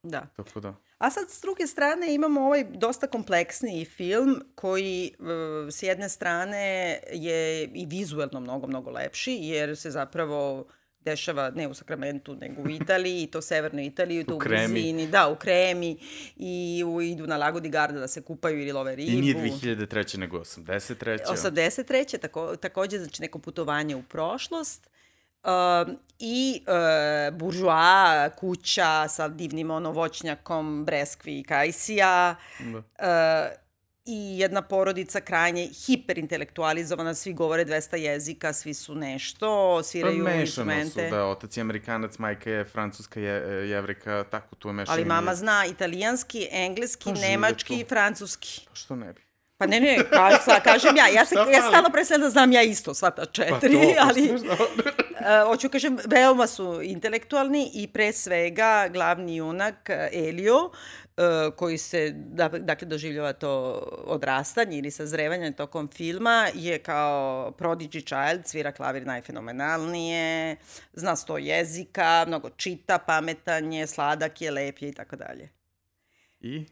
[0.04, 0.28] Da.
[0.36, 0.76] Tako da.
[0.98, 5.28] A sad, s druge strane, imamo ovaj dosta kompleksniji film koji uh,
[5.74, 10.66] s jedne strane je i vizuelno mnogo, mnogo lepši, jer se zapravo
[11.06, 15.08] dešava ne u Sakramentu, nego u Italiji, i to severnoj Italiji, to u, u blizini,
[15.08, 15.98] da, u Kremi,
[16.36, 19.12] i u, idu na Lago di Garda da se kupaju ili love ribu.
[19.12, 20.18] I nije 2003.
[20.18, 21.20] nego 83.
[21.28, 22.18] 83.
[22.18, 24.90] Tako, takođe, znači neko putovanje u prošlost.
[25.46, 32.78] Uh, i uh, buržoa kuća sa divnim ono voćnjakom breskvi i kajsija da.
[32.78, 33.66] uh,
[34.06, 41.10] i jedna porodica krajnje hiperintelektualizovana, svi govore 200 jezika, svi su nešto, sviraju pa instrumente.
[41.10, 44.96] su, da, otac je amerikanac, majka je francuska je, jevrika, tako tu je mešanje.
[44.96, 48.62] Ali mama zna italijanski, engleski, pa nemački i francuski.
[48.70, 49.25] Pa što ne bi?
[49.58, 51.08] Pa ne, ne, ka, sa, kažem ja.
[51.08, 54.30] Ja, se, ja stalno predstavljam da znam ja isto sva ta četiri, Pa to, ali...
[54.48, 54.66] pa
[55.16, 61.78] Uh, hoću kažem, veoma su intelektualni i pre svega glavni junak uh, Elio, uh, koji
[61.78, 63.50] se, da, dakle, doživljava to
[64.06, 70.56] odrastanje ili sazrevanje tokom filma, je kao prodigy child, svira klavir najfenomenalnije,
[70.94, 75.50] zna sto jezika, mnogo čita, pametan je, sladak je, lep je i tako dalje.
[76.40, 76.66] I?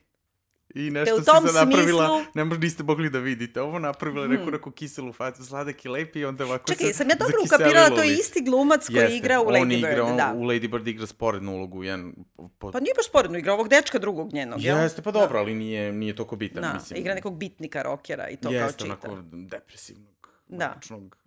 [0.76, 4.52] I nešto tom sad napravila, smislu- ne možda niste mogli da vidite, ovo napravila neku
[4.52, 7.90] neku kiselu facu, sladak i lepi i onda ovako Čekaj, se sam ja dobro ukapirala,
[7.90, 10.34] to je isti glumac koji Jeste, igra u on Lady igra, Bird, on, da.
[10.36, 12.14] U Lady Bird igra sporednu ulogu, jedan...
[12.58, 14.62] Po, Pa nije baš sporedno, igra ovog dečka drugog njenog?
[14.62, 17.00] Jeste, pa dobro, ali nije, nije toliko bitan, Da, mislim.
[17.00, 18.86] igra nekog bitnika, rokera i to kao Jeste, čita.
[18.86, 20.68] onako depresivnog, Da.
[20.68, 21.18] mračnog,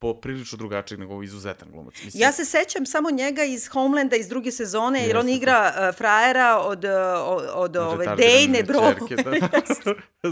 [0.00, 1.94] po, po prilično drugačijeg nego izuzetan glumac.
[2.04, 5.72] Mislim, Ja se sećam samo njega iz Homelanda iz druge sezone, jer on Jeste, igra
[5.88, 6.90] uh, frajera od, uh,
[7.24, 8.80] od, od ove Dejne bro.
[8.80, 9.30] ćerke, da,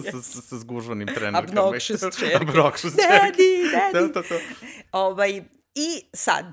[0.03, 1.63] sa, sa, sa zgužvanim trenerkama.
[1.63, 2.39] Obnoxious ćerke.
[2.45, 3.09] Obnoxious ćerke.
[3.13, 3.93] Daddy, daddy.
[3.93, 4.35] Da, to, to.
[4.93, 5.43] ovaj,
[5.75, 6.47] I sad,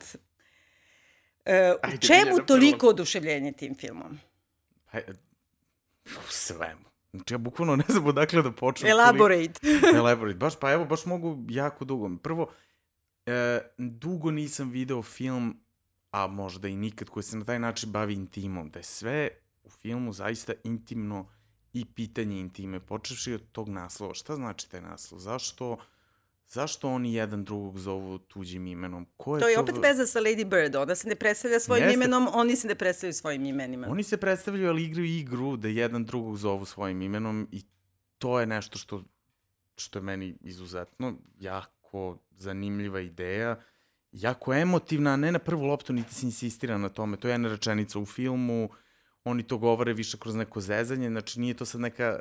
[1.45, 1.51] uh,
[1.81, 4.19] Ajde, čemu toliko oduševljenje tim filmom?
[4.91, 4.97] Pa,
[6.05, 6.85] u svemu.
[7.13, 8.91] Znači, ja bukvalno ne znam odakle da počnem.
[8.91, 9.53] Elaborate.
[9.61, 10.37] Koliko- Elaborate.
[10.37, 12.09] Baš, pa evo, baš mogu jako dugo.
[12.23, 12.51] Prvo,
[13.25, 15.59] e, dugo nisam video film,
[16.11, 18.69] a možda i nikad, koji se na taj način bavi intimom.
[18.69, 19.29] Da je sve
[19.63, 21.29] u filmu zaista intimno
[21.73, 22.79] i pitanje intime.
[22.79, 24.13] Počevši od tog naslova.
[24.13, 25.19] Šta znači taj naslov?
[25.19, 25.77] Zašto...
[26.47, 29.07] Zašto oni jedan drugog zovu tuđim imenom?
[29.17, 30.75] Ko je To je opet v- veza sa Lady Bird.
[30.75, 31.93] Ona se ne predstavlja svojim Jeste.
[31.95, 33.87] imenom, oni se ne predstavljaju svojim imenima.
[33.89, 37.61] Oni se predstavljaju, ali igraju igru da jedan drugog zovu svojim imenom i
[38.17, 39.03] to je nešto što,
[39.77, 41.13] što je meni izuzetno
[41.95, 43.59] jako zanimljiva ideja,
[44.11, 47.17] jako emotivna, a ne na prvu loptu niti se insistira na tome.
[47.17, 48.69] To je jedna rečenica u filmu,
[49.23, 52.19] oni to govore više kroz neko zezanje, znači nije to sad neka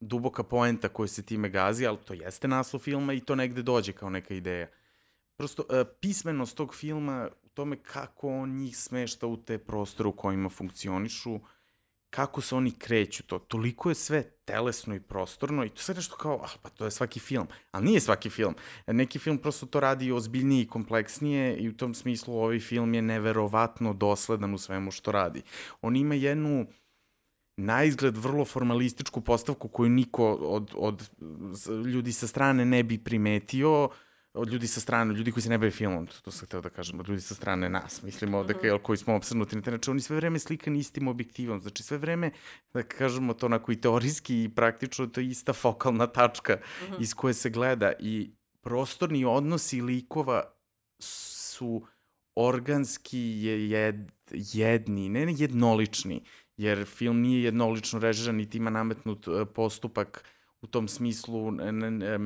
[0.00, 3.92] duboka poenta koja se time gazi, ali to jeste naslov filma i to negde dođe
[3.92, 4.66] kao neka ideja.
[5.36, 10.16] Prosto, uh, pismenost tog filma u tome kako on njih smešta u te prostore u
[10.16, 11.40] kojima funkcionišu,
[12.12, 13.38] kako se oni kreću to.
[13.38, 16.90] Toliko je sve telesno i prostorno i to sve nešto kao, ah, pa to je
[16.90, 17.46] svaki film.
[17.70, 18.54] Ali nije svaki film.
[18.86, 23.02] Neki film prosto to radi ozbiljnije i kompleksnije i u tom smislu ovaj film je
[23.02, 25.42] neverovatno dosledan u svemu što radi.
[25.80, 26.66] On ima jednu
[27.56, 31.10] na izgled vrlo formalističku postavku koju niko od, od
[31.86, 33.88] ljudi sa strane ne bi primetio,
[34.34, 36.70] od ljudi sa strane, ljudi koji se ne bave filmom, to, to sam hteo da
[36.70, 38.82] kažem, od ljudi sa strane nas, mislim ovde, mm -hmm.
[38.82, 42.30] koji smo obsrnuti na te, znači oni sve vreme slikani istim objektivom, znači sve vreme,
[42.74, 47.00] da kažemo to onako i teorijski i praktično, to je ista fokalna tačka mm -hmm.
[47.00, 50.42] iz koje se gleda i prostorni odnosi likova
[50.98, 51.82] su
[52.34, 56.24] organski je jed, jedni, ne ne jednolični,
[56.56, 60.24] jer film nije jednolično režiran, niti ima nametnut e, postupak
[60.60, 62.18] u tom smislu ne, ne, ne,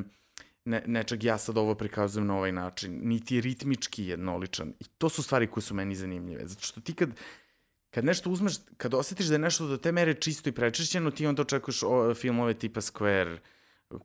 [0.67, 4.75] ne, nečeg ja sad ovo prikazujem na ovaj način, niti je ritmički jednoličan.
[4.81, 7.11] I to su stvari koje su meni zanimljive, zato što ti kad,
[7.91, 11.27] kad nešto uzmeš, kad osjetiš da je nešto do te mere čisto i prečišćeno, ti
[11.27, 13.39] onda očekuješ o, filmove tipa Square,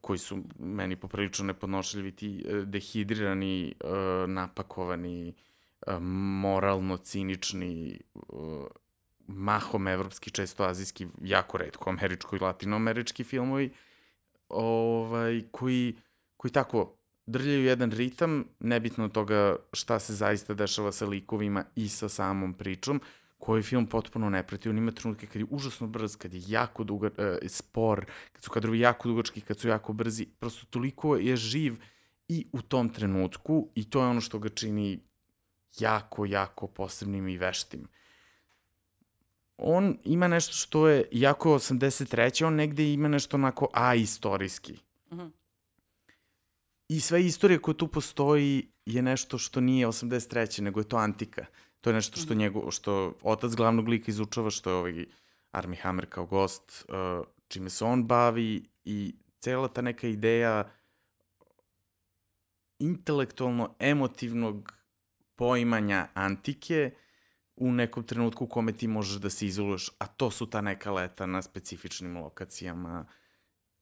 [0.01, 3.73] koji su meni poprilično nepodnošljivi, ti e, dehidrirani, e,
[4.27, 5.33] napakovani,
[5.87, 7.99] e, moralno cinični,
[9.27, 13.71] mahom evropski, često azijski, jako redko američko i latinoamerički filmovi,
[14.49, 15.95] ovaj, koji,
[16.41, 16.93] koji tako
[17.25, 22.53] drljaju jedan ritam, nebitno od toga šta se zaista dešava sa likovima i sa samom
[22.53, 23.01] pričom,
[23.37, 24.69] koji film potpuno ne prati.
[24.69, 28.51] On ima trenutke kad je užasno brz, kad je jako duga, e, spor, kad su
[28.51, 30.25] kadrovi jako dugački, kad su jako brzi.
[30.39, 31.75] Prosto toliko je živ
[32.27, 34.99] i u tom trenutku i to je ono što ga čini
[35.79, 37.87] jako, jako posebnim i veštim.
[39.57, 42.45] On ima nešto što je jako 83.
[42.45, 44.73] On negde ima nešto onako a istorijski.
[45.11, 45.31] Uh -huh.
[46.91, 50.61] I sve istorija koja tu postoji je nešto što nije 83.
[50.61, 51.45] nego je to antika.
[51.81, 55.05] To je nešto što, njegov, što otac glavnog lika izučava, što je ovaj
[55.51, 60.71] Armie Hammer kao gost, uh, čime se on bavi i cela ta neka ideja
[62.79, 64.73] intelektualno emotivnog
[65.35, 66.91] poimanja antike
[67.55, 70.91] u nekom trenutku u kome ti možeš da se izoluješ, a to su ta neka
[70.91, 73.05] leta na specifičnim lokacijama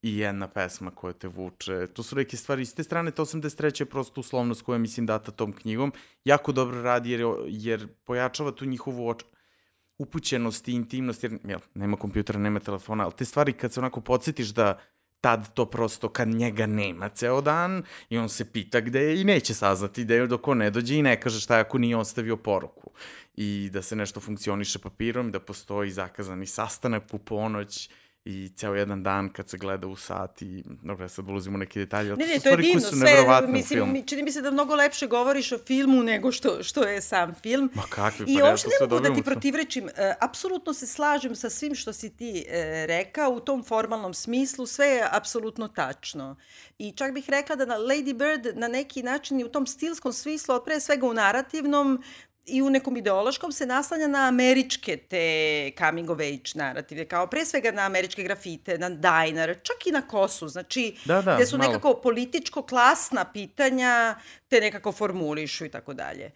[0.02, 1.88] i jedna pesma koja te vuče.
[1.88, 2.66] To su neke stvari.
[2.66, 3.82] S te strane, ta 83.
[3.82, 5.94] je prosto uslovnost koja je, mislim, data tom knjigom.
[6.24, 9.24] Jako dobro radi jer, jer pojačava tu njihovu oč...
[9.98, 14.02] upućenost i intimnost, jer jel, nema kompjutera, nema telefona, ali te stvari kad se onako
[14.02, 14.80] podsjetiš da
[15.22, 19.24] tad to prosto kad njega nema ceo dan i on se pita gde je i
[19.24, 22.38] neće saznati gde je dok on ne dođe i ne kaže šta ako nije ostavio
[22.38, 22.92] poruku
[23.36, 27.90] i da se nešto funkcioniše papirom, da postoji zakazani sastanak u ponoć
[28.26, 31.58] i ceo jedan dan kad se gleda u sat i, dobro, ja sad ulazim u
[31.58, 32.82] neke detalje, Ne, to ne, su to je divno.
[32.82, 36.84] Sve, mislim, mi- čini mi se da mnogo lepše govoriš o filmu nego što, što
[36.84, 37.72] je sam film.
[37.74, 39.90] Ma kakvi, pa I ja to ne sve mogu da ti protivrečim.
[39.90, 44.66] E, apsolutno se slažem sa svim što si ti e, rekao u tom formalnom smislu.
[44.66, 46.36] Sve je apsolutno tačno.
[46.78, 50.14] I čak bih rekla da na Lady Bird na neki način i u tom stilskom
[50.14, 52.04] smislu, ali pre svega u narativnom,
[52.50, 57.46] i u nekom ideološkom se naslanja na američke te coming of age narative, kao pre
[57.46, 61.58] svega na američke grafite, na diner, čak i na kosu, znači Da, da, gde su
[61.58, 61.72] malo.
[61.72, 64.16] nekako političko-klasna pitanja
[64.48, 66.26] te nekako formulišu i tako dalje.
[66.26, 66.32] E,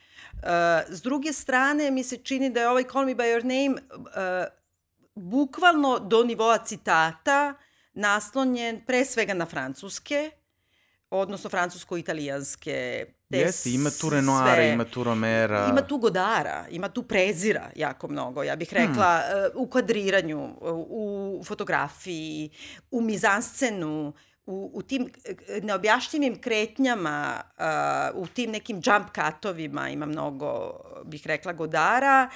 [0.90, 3.82] S druge strane, mi se čini da je ovaj Call Me By Your Name
[4.16, 4.48] e,
[5.16, 7.54] bukvalno do nivoa citata
[7.94, 10.32] naslonjen pre svega na francuske,
[11.10, 13.06] odnosno francusko-italijanske.
[13.34, 14.70] Te Jeste, ima tu Renoira, sve.
[14.70, 15.68] ima tu Romera.
[15.70, 19.52] Ima tu Godara, ima tu prezira jako mnogo, ja bih rekla, hmm.
[19.56, 20.50] u kadriranju,
[20.90, 22.50] u fotografiji,
[22.92, 24.14] u mizanscenu,
[24.46, 27.42] u, u tim eh, neobjašnjivim kretnjama,
[28.14, 32.30] uh, u tim nekim jump cutovima ima mnogo, bih rekla, Godara,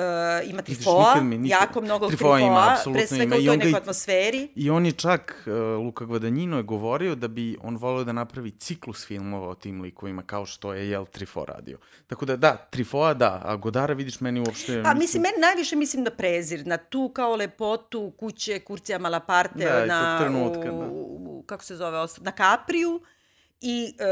[0.00, 3.52] Uh, ima Vidiš, trifoa, nikad mi nikad- jako mnogo Trifoa trifoa, ima, pre svega ima.
[3.52, 4.48] u toj nekoj atmosferi.
[4.54, 5.52] I on je čak, uh,
[5.84, 10.22] Luka Gvadanjino je govorio da bi on volio da napravi ciklus filmova o tim likovima,
[10.22, 11.78] kao što je, jel, Trifo radio.
[12.06, 14.82] Tako da, da, Trifoa da, a Godara vidiš meni uopšte...
[14.82, 19.86] Pa mislim, meni najviše mislim na prezir, na tu kao lepotu kuće Kurcija Malaparte, Da,
[19.86, 20.86] na, trenutka, u, da.
[20.86, 23.00] u, kako se zove, na Kapriju,
[23.62, 24.04] i e,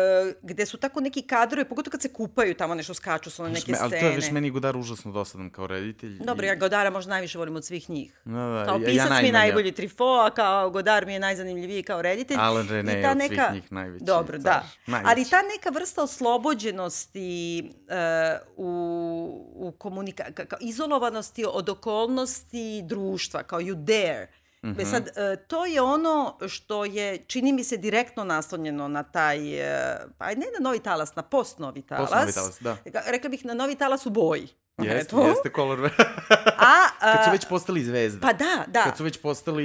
[0.42, 3.72] gde su tako neki kadrovi, pogotovo kad se kupaju tamo nešto skaču su na neke
[3.72, 4.00] Me, ali scene.
[4.00, 6.18] to je već meni Godar užasno dosadan kao reditelj.
[6.18, 8.20] Dobro, i- ja Godara možda najviše volim od svih njih.
[8.24, 11.20] Da, da, Kao ja- ja pisac mi je najbolji Trifo, a kao Godar mi je
[11.20, 12.36] najzanimljiviji kao reditelj.
[12.38, 13.34] Alan Rene je od neka...
[13.44, 14.42] svih njih najveći Dobro, car.
[14.42, 14.66] da.
[14.86, 15.10] Najveći.
[15.10, 18.68] Ali ta neka vrsta oslobođenosti uh, u,
[19.56, 20.24] u komunika...
[20.38, 24.26] kao izolovanosti od okolnosti društva, kao you dare.
[24.62, 24.68] Mm.
[24.68, 24.90] -hmm.
[24.90, 29.98] sad, e, to je ono što je, čini mi se, direktno naslonjeno na taj, e,
[30.18, 32.10] pa ne na novi talas, na post-novi talas.
[32.10, 32.76] Post-novi talas, da.
[33.06, 34.48] Rekla bih na novi talas u boji.
[34.78, 35.26] Jeste, Eto.
[35.26, 35.84] jeste color.
[36.58, 38.20] A, a, kad su već postali zvezde.
[38.20, 38.82] Pa da, da.
[38.84, 39.64] Kad su već postali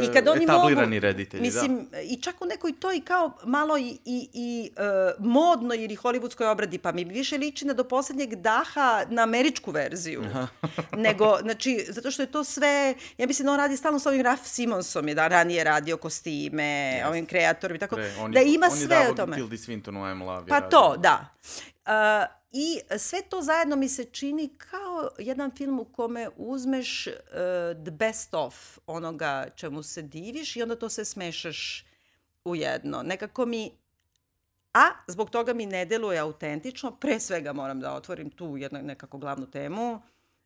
[0.00, 3.78] uh, I kad oni etablirani mogu, reditelji, mislim, i čak u nekoj toj kao malo
[3.78, 8.34] i, i, i uh, modnoj ili hollywoodskoj obradi, pa mi više liči na do poslednjeg
[8.34, 10.22] daha na američku verziju.
[10.96, 14.22] Nego, znači, zato što je to sve, ja mislim da on radi stalno sa ovim
[14.22, 17.08] Raf Simonsom, je da ranije radio kostime, Jeste.
[17.08, 19.36] ovim kreatorom i tako, Pre, on da je, ima on sve je o tome.
[19.36, 20.42] Tildi Swinton u I'm Love.
[20.42, 20.70] je Pa radio.
[20.70, 21.28] to, da.
[21.86, 27.12] Uh, I sve to zajedno mi se čini kao jedan film u kome uzmeš uh,
[27.84, 31.86] the best of onoga čemu se diviš i onda to sve smešaš
[32.44, 33.02] u jedno.
[33.02, 33.70] Nekako mi
[34.72, 39.18] A zbog toga mi ne deluje autentično, pre svega moram da otvorim tu jednu nekako
[39.18, 40.02] glavnu temu,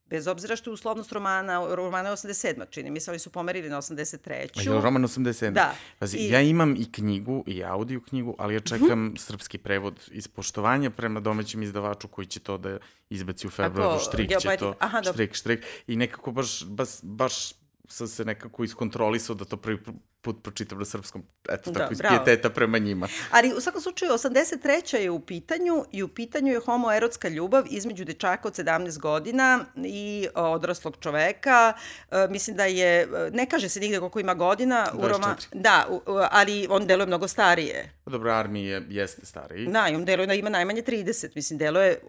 [0.06, 2.70] bez obzira što je uslovnost romana, romana je 87.
[2.70, 4.30] čini mi se, oni su pomerili na 83.
[4.56, 5.52] A je roman 87?
[5.52, 5.74] Da.
[5.98, 10.28] Pazi, I- ja imam i knjigu, i audio knjigu, ali ja čekam srpski prevod iz
[10.28, 12.78] poštovanja prema domaćem izdavaču koji će to da
[13.10, 13.90] izbaci u februaru.
[13.90, 14.74] Ako, Štrik će to.
[14.78, 15.64] aha, štrik, štrik.
[15.86, 17.52] I nekako baš, baš, baš
[17.88, 19.78] sam se nekako iskontrolisao da to prvi
[20.26, 21.22] put pročitam na srpskom.
[21.48, 22.16] Eto, Da, tako iz bravo.
[22.16, 23.08] pijeteta prema njima.
[23.30, 24.96] Ali u svakom slučaju 83.
[24.96, 30.28] je u pitanju i u pitanju je homoerotska ljubav između dečaka od 17 godina i
[30.34, 31.72] o, odraslog čoveka.
[32.10, 34.86] E, mislim da je, e, ne kaže se nigde koliko ima godina.
[34.94, 35.60] U Roma, 24.
[35.60, 37.92] da, u, u, ali on deluje mnogo starije.
[38.04, 39.66] Pa Dobro, Armi je, jeste stariji.
[39.66, 41.28] Da, i on deluje da ima najmanje 30.
[41.34, 42.00] Mislim, deluje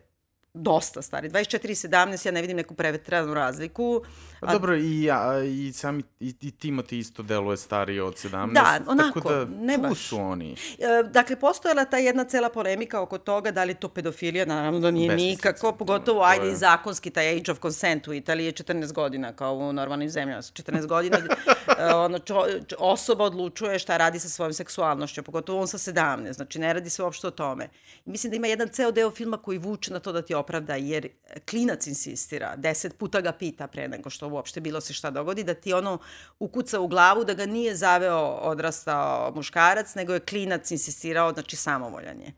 [0.53, 1.29] dosta stari.
[1.29, 4.01] 24 i 17, ja ne vidim neku prevetranu razliku.
[4.39, 8.53] Pa dobro, i, ja, i sami, i, i Timothy isto deluje stariji od 17.
[8.53, 9.97] Da, onako, tako da, ne tu baš.
[9.99, 10.51] su oni.
[10.71, 14.79] E, dakle, postojala ta jedna cela polemika oko toga da li je to pedofilija, naravno
[14.79, 18.07] da nije Besmislica, nikako, to- pogotovo, to ajde, je- i zakonski, taj age of consent
[18.07, 21.17] u Italiji je 14 godina, kao u normalnim zemljama, 14 godina,
[21.79, 22.35] e, ono, čo,
[22.67, 26.89] čo- osoba odlučuje šta radi sa svojom seksualnošću, pogotovo on sa 17, znači ne radi
[26.89, 27.69] se uopšte o tome.
[28.05, 30.75] I mislim da ima jedan ceo deo filma koji vuče na to da ti opravda,
[30.75, 31.07] jer
[31.49, 35.53] klinac insistira, deset puta ga pita pre nego što uopšte bilo se šta dogodi, da
[35.53, 35.97] ti ono
[36.39, 42.21] ukuca u glavu da ga nije zaveo odrastao muškarac, nego je klinac insistirao, znači samovoljan
[42.21, 42.33] je.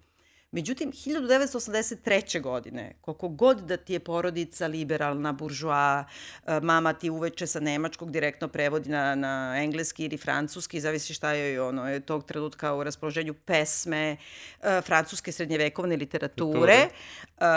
[0.52, 2.42] Međutim, 1983.
[2.42, 6.06] godine, koliko god da ti je porodica liberalna, buržoa,
[6.46, 11.32] e, mama ti uveče sa nemačkog direktno prevodi na, na engleski ili francuski, zavisi šta
[11.32, 14.18] je ono, je tog trenutka u raspoloženju pesme,
[14.62, 16.74] e, francuske srednjevekovne literature.
[16.74, 16.90] E,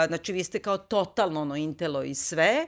[0.07, 2.67] znači, vi ste kao totalno ono intelo i sve,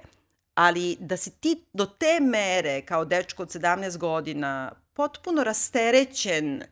[0.55, 6.63] ali da si ti do te mere kao dečko od 17 godina potpuno rasterećen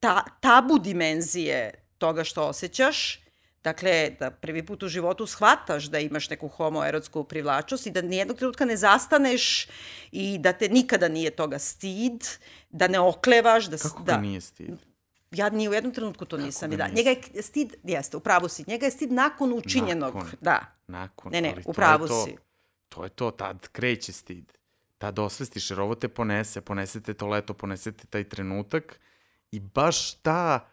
[0.00, 3.24] ta, tabu dimenzije toga što osjećaš,
[3.64, 8.36] Dakle, da prvi put u životu shvataš da imaš neku homoerotsku privlačnost i da nijednog
[8.36, 9.66] trenutka ne zastaneš
[10.12, 12.24] i da te nikada nije toga stid,
[12.70, 13.64] da ne oklevaš.
[13.66, 14.70] Da, Kako da, nije stid?
[15.30, 16.70] Ja ni u jednom trenutku to nisam.
[16.70, 16.88] ga I da.
[16.88, 20.14] Njega je stid, jeste, u pravu si, njega je stid nakon učinjenog.
[20.14, 20.30] Nakon.
[20.40, 20.60] Da.
[20.86, 21.32] Nakon.
[21.32, 22.36] Ne, ne, u pravu si.
[22.36, 22.53] To
[23.02, 24.52] je to, tad kreće stid.
[24.98, 29.00] Tad osvestiš, jer ovo te ponese, ponesete to leto, ponesete taj trenutak
[29.50, 30.68] i baš ta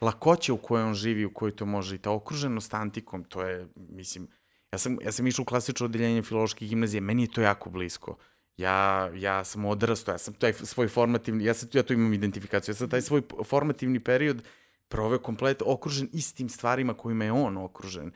[0.00, 3.68] lakoća u kojoj on živi, u kojoj to može i ta okruženost antikom, to je,
[3.76, 4.28] mislim,
[4.72, 8.16] ja sam, ja sam išao u klasično odeljenje filološke gimnazije, meni je to jako blisko.
[8.56, 12.72] Ja, ja sam odrastao, ja sam taj svoj formativni, ja, sam, ja tu imam identifikaciju,
[12.72, 14.42] ja sam taj svoj formativni period
[14.88, 18.12] proveo komplet okružen istim stvarima kojima je on okružen.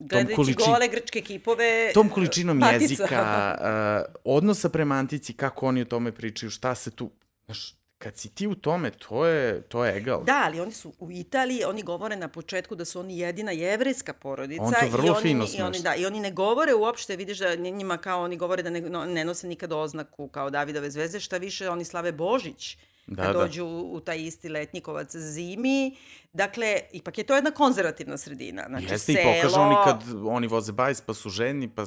[0.00, 1.90] Gledajući količin- gole grčke kipove...
[1.94, 2.82] tom količinom patica.
[2.82, 7.10] jezika, uh, odnosa prema antici, kako oni o tome pričaju, šta se tu...
[7.44, 10.24] Znaš, kad si ti u tome, to je, to je egal.
[10.24, 14.12] Da, ali oni su u Italiji, oni govore na početku da su oni jedina jevrejska
[14.12, 14.62] porodica.
[14.62, 17.38] On to vrlo i oni, fino i oni, da, I oni ne govore uopšte, vidiš
[17.38, 21.36] da njima kao oni govore da ne, ne nose nikad oznaku kao Davidove zvezde, šta
[21.36, 22.76] više oni slave Božić
[23.06, 23.40] Da, kad da.
[23.40, 25.96] dođu u taj isti letnikovac zimi.
[26.32, 28.64] Dakle, ipak je to jedna konzervativna sredina.
[28.68, 29.34] Znači, Jeste i selo...
[29.34, 31.84] pokažu oni kad oni voze bajs, pa su ženi, pa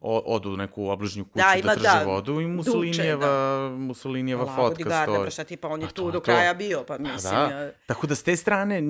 [0.00, 3.28] o, odu u neku obližnju kuću Da, da, ima, trže da, vodu i duče, Mussolinijeva,
[3.70, 5.24] Mussolinijeva Lago fotka Garda, stoji.
[5.26, 6.20] pa šta pa on je Pa tu to do je to.
[6.20, 7.32] kraja bio, pa Pa mislim...
[7.34, 7.40] da.
[7.40, 8.82] ja- Tako da s te strane,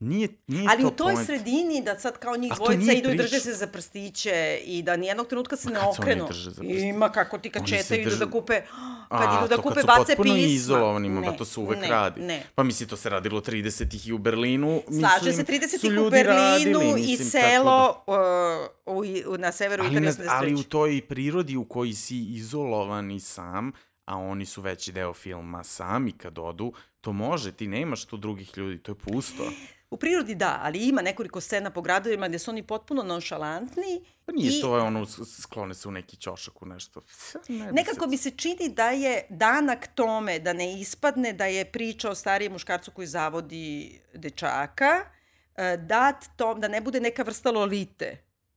[0.00, 1.26] nije, nije Ali to u toj point.
[1.26, 4.82] sredini da sad kao njih A to dvojica idu i drže se za prstiće i
[4.82, 6.28] da nijednog trenutka se ne okrenu.
[6.62, 8.60] Ima kako ti kad četaju idu drže- da kupe,
[9.08, 10.48] kad A, idu da to kupe kad su bace potpuno pisma.
[10.48, 12.20] izolovanima, ne, pa to se uvek ne, radi.
[12.20, 12.42] Ne.
[12.54, 14.82] Pa misli, to se radilo 30-ih i u Berlinu.
[14.90, 16.34] Slaže se 30 su ih u ljudi Berlinu
[16.78, 21.00] radili, i mislim, tako selo uh, u, u, na severu ali, Italije ali u toj
[21.00, 23.72] prirodi u kojoj si izolovan i sam,
[24.04, 28.52] a oni su veći deo filma sami kad odu, to može, ti nemaš tu drugih
[28.58, 29.44] ljudi, to je pusto.
[29.90, 34.04] U prirodi da, ali ima nekoliko scena po gradovima gde su oni potpuno nonšalantni.
[34.26, 37.00] Pa nije I- to je ono, sklone se u neki ćošak u nešto.
[37.48, 41.46] Ne bi Nekako se- mi se čini da je danak tome da ne ispadne da
[41.46, 45.00] je priča o starijem muškarcu koji zavodi dečaka,
[45.56, 48.04] e, dat tom, da ne bude neka vrsta lolite,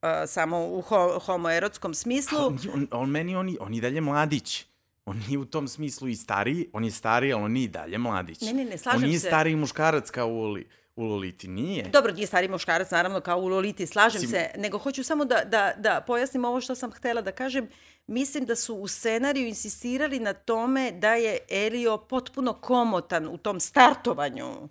[0.02, 2.38] e, samo u ho homoerotskom smislu.
[2.40, 4.66] On, on, on meni, on, on i dalje mladić.
[5.06, 7.98] On nije u tom smislu i stariji, on je stariji, ali on nije i dalje
[7.98, 8.42] mladić.
[8.42, 9.28] Ne, ne, ne, slažem On nije se.
[9.28, 11.84] stariji muškarac kao u, Loli, u Loliti, nije.
[11.84, 15.44] Dobro, nije stari muškarac, naravno, kao u Loliti, slažem Sim- se, nego hoću samo da,
[15.46, 17.70] da, da pojasnim ovo što sam htela da kažem.
[18.08, 23.60] Mislim da su u scenariju insistirali na tome da je Elio potpuno komotan u tom
[23.60, 24.70] startovanju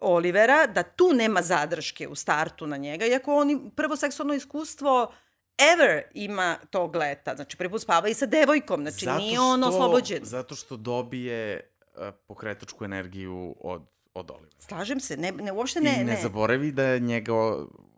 [0.00, 5.12] Olivera, da tu nema zadrške u startu na njega, iako on prvo seksualno iskustvo
[5.74, 7.34] ever ima tog leta.
[7.36, 10.24] Znači, prvi put spava i sa devojkom, znači nije on oslobođen.
[10.24, 13.82] Zato što dobije uh, pokretačku energiju od,
[14.14, 14.56] od Olivera.
[14.58, 16.18] Slažem se, ne, ne, uopšte I ne, ne, ne.
[16.22, 17.32] zaboravi da je njega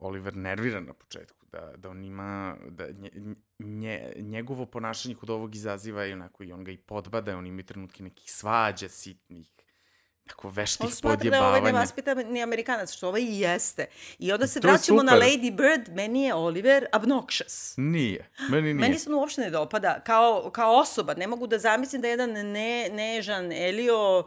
[0.01, 3.11] Oliver nervira na početku, da, da on ima, da nje,
[3.59, 7.61] nje, njegovo ponašanje kod ovog izaziva i onako i on ga i podbada, on ima
[7.61, 9.51] i trenutke nekih svađa sitnih,
[10.27, 11.73] tako veštih On smatra da je ovaj podjebavanja.
[11.73, 13.87] nevaspitani Amerikanac, što ovaj i jeste.
[14.19, 15.12] I onda se To vraćamo na.
[15.12, 17.75] Lady Bird, meni je Oliver obnoxious.
[17.77, 18.75] Nije, meni nije.
[18.75, 21.15] Meni se on uopšte ne dopada kao, kao osoba.
[21.15, 24.25] Ne mogu da zamislim da je jedan ne, nežan Elio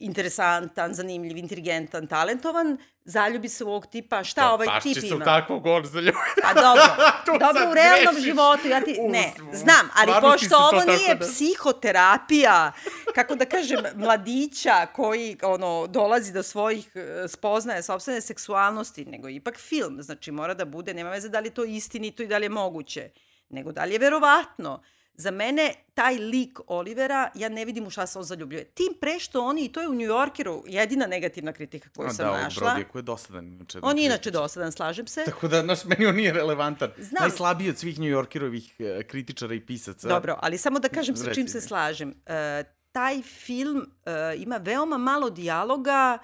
[0.00, 5.16] interesantan, zanimljiv, inteligentan, talentovan, zaljubi se u ovog tipa, šta ovaj Baš tip ima?
[5.16, 6.40] u takvog on zaljubiti.
[6.42, 6.82] Pa dobro,
[7.46, 8.24] dobro u realnom grešiš.
[8.24, 12.72] životu, ja ti, U, ne, znam, ali pošto to ovo nije da- psihoterapija,
[13.14, 19.58] kako da kažem, mladića koji ono, dolazi do svojih e, spoznaja sobstvene seksualnosti, nego ipak
[19.58, 22.44] film, znači mora da bude, nema veze da li je to istinito i da li
[22.44, 23.10] je moguće,
[23.48, 24.82] nego da li je verovatno.
[25.20, 28.64] Za mene taj lik Olivera, ja ne vidim u šta se on zaljubljuje.
[28.64, 32.10] Tim pre što oni, i to je u New Yorkeru jedina negativna kritika koju A
[32.10, 32.66] sam da, našla.
[32.66, 33.46] Brodija koji je dosadan.
[33.46, 34.42] Inače, On je da inače kritičar.
[34.42, 35.24] dosadan, slažem se.
[35.24, 36.90] Tako da, znaš, meni on nije relevantan.
[36.98, 37.22] Znam.
[37.22, 40.08] Najslabiji od svih New Yorkerovih e, kritičara i pisaca.
[40.08, 41.62] Dobro, ali samo da kažem sa čim se mi.
[41.62, 42.14] slažem.
[42.26, 46.18] E, taj film e, ima veoma malo dijaloga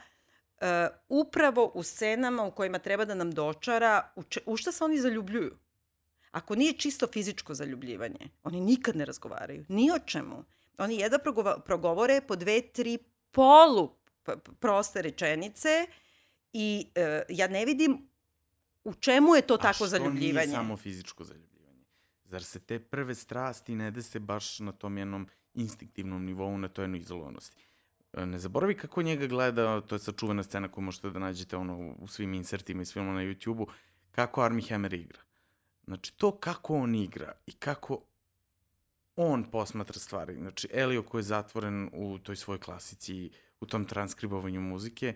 [0.61, 4.85] e, upravo u scenama u kojima treba da nam dočara u, če, u šta se
[4.85, 5.59] oni zaljubljuju.
[6.35, 10.45] Ako nije čisto fizičko zaljubljivanje, oni nikad ne razgovaraju, ni o čemu.
[10.79, 11.19] Oni jedva
[11.67, 12.99] progovore po dve, tri
[13.31, 13.95] polu
[14.61, 15.87] proste rečenice
[16.53, 18.09] i e, ja ne vidim
[18.85, 20.47] u čemu je to A zaljubljivanje.
[20.47, 21.85] što nije samo fizičko zaljubljivanje?
[22.25, 26.85] Zar se te prve strasti ne dese baš na tom jednom instinktivnom nivou, na toj
[26.85, 27.67] jednoj izolovanosti?
[28.13, 31.95] E, Ne zaboravi kako njega gleda, to je sačuvena scena koju možete da nađete ono,
[31.99, 33.67] u svim insertima iz filma na YouTube-u,
[34.11, 35.21] kako Armie Hammer igra.
[35.87, 38.01] Znači, to kako on igra i kako
[39.17, 40.35] on posmatra stvari.
[40.35, 43.31] Znači, Elio koji je zatvoren u toj svojoj klasici,
[43.61, 45.15] u tom transkribovanju muzike,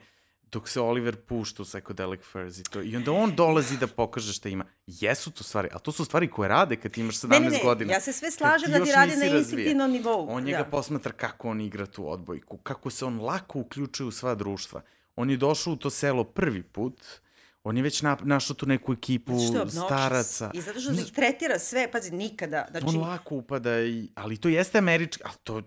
[0.52, 2.82] dok se Oliver pušta u Psychedelic Furs i to.
[2.82, 4.64] I onda on dolazi da pokaže šta ima.
[4.86, 7.50] Jesu to stvari, a to su stvari koje rade kad ti imaš 17 ne, ne,
[7.50, 7.92] ne, godina.
[7.92, 10.26] ja se sve slažem da ti radi na instinktivnom nivou.
[10.30, 10.64] On njega da.
[10.64, 14.82] posmatra kako on igra tu odbojku, kako se on lako uključuje u sva društva.
[15.16, 17.02] On je došao u to selo prvi put,
[17.64, 19.32] on je već na, našao tu neku ekipu
[19.86, 20.50] staraca.
[20.54, 22.66] I zato što ih tretira sve, pazi, nikada.
[22.70, 22.86] Znači...
[22.88, 25.62] On lako upada, i, ali to jeste američki, ali to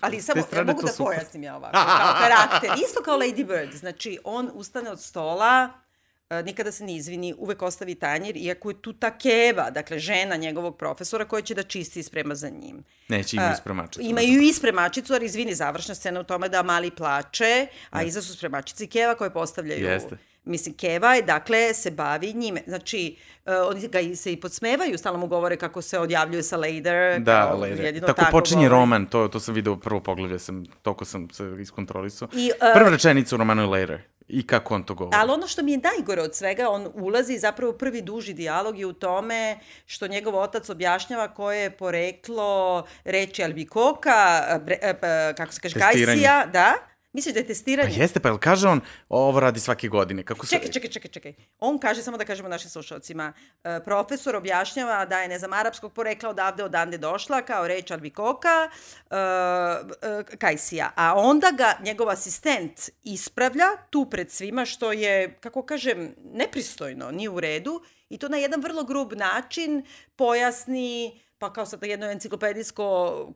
[0.00, 1.04] Ali samo, ja mogu da super.
[1.04, 2.70] pojasnim ja ovako, kao karakter.
[2.86, 5.70] Isto kao Lady Bird, znači on ustane od stola,
[6.30, 10.36] e, nikada se ne izvini, uvek ostavi tanjir, iako je tu ta Keva, dakle žena
[10.36, 12.84] njegovog profesora koja će da čisti i sprema za njim.
[13.08, 14.00] Neće, imaju spremačicu.
[14.00, 18.08] Uh, imaju i spremačicu, ali izvini, završna scena u tome da mali plače, a ne.
[18.08, 19.86] iza su spremačice i Keva koje postavljaju...
[19.86, 20.16] Jeste
[20.46, 22.62] Mislim, Keva je, dakle, se bavi njime.
[22.66, 27.20] Znači, uh, oni ga se i podsmevaju, stalno mu govore kako se odjavljuje sa Lader.
[27.20, 28.00] Da, kao, Lader.
[28.00, 28.80] Tako, tako počinje govori.
[28.80, 32.28] roman, to, to sam video prvo pogledaj, sam, toko sam se iskontrolisao.
[32.32, 34.00] I, uh, Prva rečenica u romanu je Lader.
[34.28, 35.16] I kako on to govori.
[35.20, 38.86] Ali ono što mi je najgore od svega, on ulazi, zapravo prvi duži dijalog je
[38.86, 44.78] u tome što njegov otac objašnjava koje je poreklo reči albikoka, bre,
[45.36, 46.74] kako se kaže, gajsija, da,
[47.16, 47.96] Misliš da je testiranje?
[47.96, 50.22] Pa jeste, pa jel kaže on, ovo radi svake godine?
[50.22, 50.56] Kako se...
[50.56, 51.34] Čekaj, čekaj, čekaj, čekaj.
[51.58, 53.32] On kaže, samo da kažemo našim slušalcima,
[53.64, 58.68] e, profesor objašnjava da je, ne znam, arapskog porekla odavde, odande došla, kao reč albikoka,
[58.68, 60.90] e, e, kajsija.
[60.96, 67.30] A onda ga njegov asistent ispravlja tu pred svima, što je, kako kažem, nepristojno, nije
[67.30, 69.84] u redu, i to na jedan vrlo grub način
[70.16, 73.34] pojasni pa kao sad jedno enciklopedijsko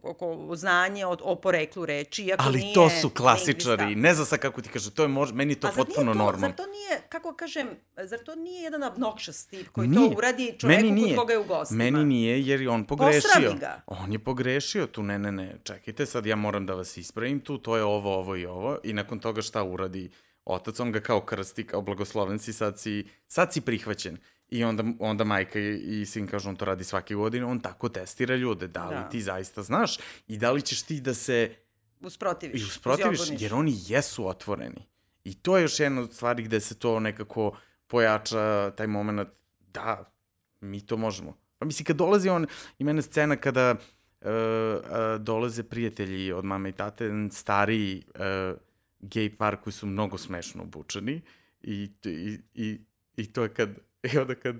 [0.54, 4.00] znanje o, o poreklu reči, iako Ali nije to su klasičari, lingvista.
[4.08, 6.38] ne znam sad kako ti kaže, to je mož, meni to potpuno normalno.
[6.38, 10.10] Zar to nije, kako kažem, zar to nije jedan obnoxious tip koji nije.
[10.10, 11.16] to uradi čoveku meni nije.
[11.16, 11.84] kod koga je u gostima?
[11.84, 13.54] Meni nije, jer je on pogrešio.
[13.60, 13.80] ga.
[13.86, 17.58] On je pogrešio tu, ne, ne, ne, čekajte, sad ja moram da vas ispravim tu,
[17.58, 20.10] to je ovo, ovo i ovo, i nakon toga šta uradi
[20.44, 24.18] otac, on ga kao krsti, kao blagosloven si, sad si, sad si prihvaćen.
[24.50, 27.88] I onda, onda majka i, i sin kažu, on to radi svake godine, on tako
[27.88, 29.08] testira ljude, da li da.
[29.08, 29.96] ti zaista znaš
[30.28, 31.54] i da li ćeš ti da se...
[32.00, 32.62] Usprotiviš.
[32.62, 34.86] I usprotiviš, jer oni jesu otvoreni.
[35.24, 39.28] I to je još jedna od stvari gde se to nekako pojača, taj moment,
[39.72, 40.12] da,
[40.60, 41.36] mi to možemo.
[41.58, 42.46] Pa mislim, kad dolazi on,
[42.78, 43.74] ima jedna scena kada
[44.20, 48.58] uh, uh, dolaze prijatelji od mame i tate, stariji uh,
[49.00, 51.20] gej par koji su mnogo smešno obučeni
[51.62, 52.80] i, i, i,
[53.16, 53.70] i to je kad
[54.12, 54.56] I onda kad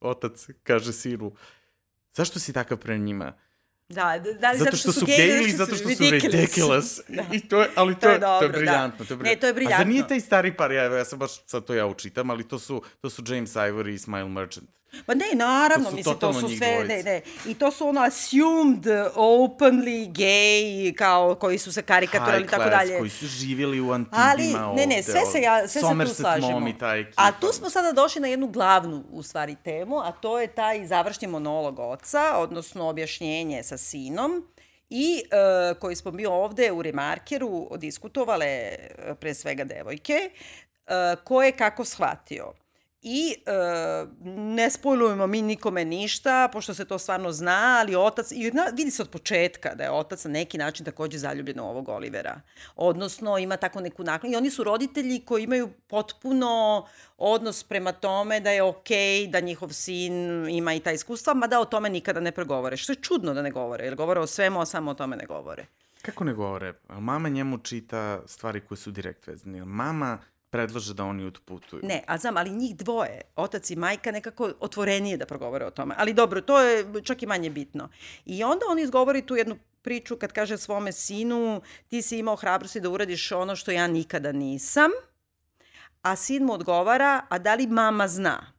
[0.00, 1.32] otac kaže sinu,
[2.14, 3.32] zašto si takav pre njima?
[3.88, 7.00] Da, da, da li zato što, što su gej ili zato što su ridiculous.
[7.08, 7.24] da.
[7.32, 9.04] I to je, ali to, to je, dobro, to je briljantno.
[9.04, 9.08] Da.
[9.08, 9.30] To je briljantno.
[9.30, 9.76] Ne, to je briljantno.
[9.76, 12.48] A zar nije taj stari par, ja, ja sam baš sad to ja učitam, ali
[12.48, 14.77] to su, to su James Ivory i Smile Merchant.
[15.06, 18.86] Pa ne, naravno, to mislim, to su sve, ne, ne, i to su ono assumed,
[19.14, 22.98] openly gay, kao koji su se karikaturali i tako dalje.
[22.98, 26.52] koji su živjeli u Antibima Ali, ne, ne, sve se, ja, sve se tu slažemo.
[26.52, 27.22] Mom i ta ekipa.
[27.22, 30.86] A tu smo sada došli na jednu glavnu, u stvari, temu, a to je taj
[30.86, 34.44] završni monolog oca, odnosno objašnjenje sa sinom,
[34.90, 38.76] i uh, koji smo mi ovde u Remarkeru diskutovale e,
[39.20, 42.52] pre svega devojke, uh, ko je kako shvatio.
[43.02, 43.52] I e,
[44.36, 48.90] ne spojlujemo mi nikome ništa, pošto se to stvarno zna, ali otac, i na, vidi
[48.90, 52.40] se od početka da je otac na neki način takođe zaljubljen u ovog Olivera.
[52.76, 54.32] Odnosno, ima tako neku naklon.
[54.32, 56.86] I oni su roditelji koji imaju potpuno
[57.18, 61.60] odnos prema tome da je okej okay, da njihov sin ima i ta iskustva, mada
[61.60, 62.76] o tome nikada ne pregovore.
[62.76, 65.26] Što je čudno da ne govore, jer govore o svemu, a samo o tome ne
[65.26, 65.66] govore.
[66.02, 66.74] Kako ne govore?
[66.88, 69.64] Mama njemu čita stvari koje su direkt vezane.
[69.64, 70.18] Mama
[70.50, 71.82] predlaže da oni otputuju.
[71.84, 75.94] Ne, a znam, ali njih dvoje, otac i majka, nekako otvorenije da progovore o tome.
[75.98, 77.88] Ali dobro, to je čak i manje bitno.
[78.24, 82.80] I onda on izgovori tu jednu priču kad kaže svome sinu, ti si imao hrabrosti
[82.80, 84.90] da uradiš ono što ja nikada nisam,
[86.02, 88.57] a sin mu odgovara, a da li mama zna?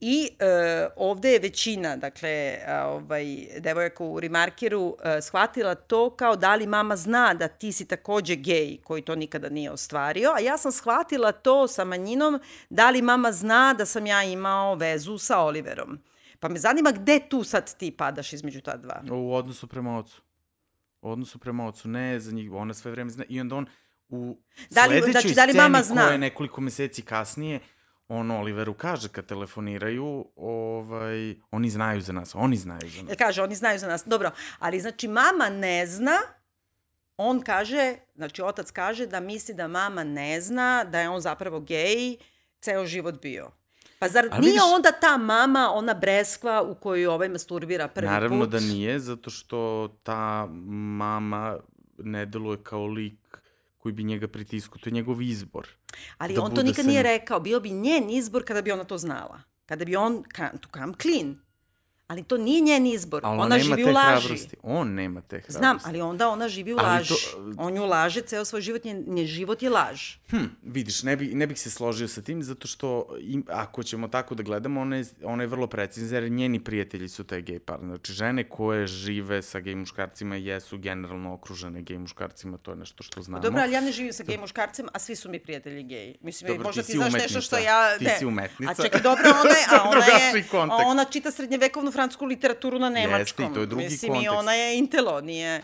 [0.00, 3.24] I e, ovde je većina, dakle, ovaj,
[3.58, 8.36] devojaka u Remarkeru e, shvatila to kao da li mama zna da ti si takođe
[8.36, 12.40] gej koji to nikada nije ostvario, a ja sam shvatila to sa manjinom
[12.70, 15.98] da li mama zna da sam ja imao vezu sa Oliverom.
[16.40, 19.02] Pa me zanima gde tu sad ti padaš između ta dva?
[19.10, 20.22] U odnosu prema ocu.
[21.02, 23.24] U odnosu prema ocu, ne za njih, ona sve vreme zna.
[23.28, 23.66] I onda on
[24.08, 24.36] u
[24.70, 26.02] da li, sledećoj znači, da li mama zna?
[26.02, 27.60] koja je nekoliko meseci kasnije,
[28.08, 33.16] on Oliveru kaže kad telefoniraju, ovaj, oni znaju za nas, oni znaju za nas.
[33.18, 36.18] Kaže, oni znaju za nas, dobro, ali znači mama ne zna,
[37.16, 41.60] on kaže, znači otac kaže da misli da mama ne zna da je on zapravo
[41.60, 42.16] gej
[42.60, 43.50] ceo život bio.
[43.98, 48.06] Pa zar Ali nije vidiš, onda ta mama ona breskva u kojoj ovaj masturbira prvi
[48.06, 48.52] naravno put?
[48.52, 50.46] Naravno da nije, zato što ta
[50.96, 51.58] mama
[51.98, 53.42] ne deluje kao lik
[53.86, 54.78] koji bi njega pritisku.
[54.78, 55.68] To je njegov izbor.
[56.18, 57.06] Ali Da on to nikad nije njim.
[57.06, 57.40] rekao.
[57.40, 59.40] Bio bi njen izbor kada bi ona to znala.
[59.66, 60.24] Kada bi on
[60.60, 61.36] to come clean.
[62.08, 63.20] Ali to nije njen izbor.
[63.24, 64.08] Ali on ona nema živi u laži.
[64.18, 64.56] hrabrosti.
[64.62, 65.52] On nema te hrabrosti.
[65.52, 67.08] Znam, ali onda ona živi u Ali laži.
[67.08, 70.14] to- On ju laže, ceo svoj život, njen, njen život je laž.
[70.30, 72.86] Hm, vidiš, ne, bi, ne bih se složio sa tim, zato što
[73.20, 77.08] im, ako ćemo tako da gledamo, ona je, ona je vrlo precizna, jer njeni prijatelji
[77.08, 77.78] su taj gej par.
[77.80, 83.02] Znači, žene koje žive sa gej muškarcima jesu generalno okružene gej muškarcima, to je nešto
[83.02, 83.42] što znamo.
[83.42, 86.16] Dobro, ali ja ne živim sa gej muškarcem, a svi su mi prijatelji geji.
[86.20, 87.98] Mislim, Dobro, možda ti ti, znaš nešto što ja...
[87.98, 88.16] Ti ne.
[88.18, 88.72] si umetnica.
[88.72, 93.50] A čekaj, dobro, ona je, a ona je, ona čita srednjevekovnu francusku literaturu na nemačkom.
[93.50, 94.38] i to je drugi Mislim, i kontekst.
[94.38, 95.62] ona je intelo, nije...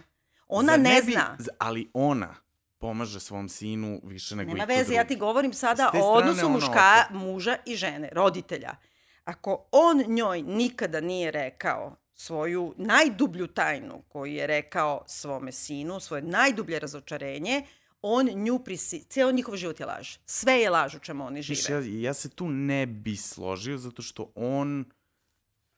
[0.48, 1.36] Ona Zar ne, bi- zna.
[1.58, 2.34] Ali ona
[2.78, 4.96] pomaže svom sinu više nego Nema iko veze, drugi.
[4.96, 8.76] ja ti govorim sada o odnosu muška, opet- muža i žene, roditelja.
[9.24, 16.22] Ako on njoj nikada nije rekao svoju najdublju tajnu koju je rekao svome sinu, svoje
[16.22, 17.62] najdublje razočarenje,
[18.02, 19.04] on nju prisi...
[19.04, 20.16] Ceo njihov život je laž.
[20.26, 21.60] Sve je laž u čemu oni žive.
[21.70, 24.84] Ja, ja se tu ne bi složio, zato što on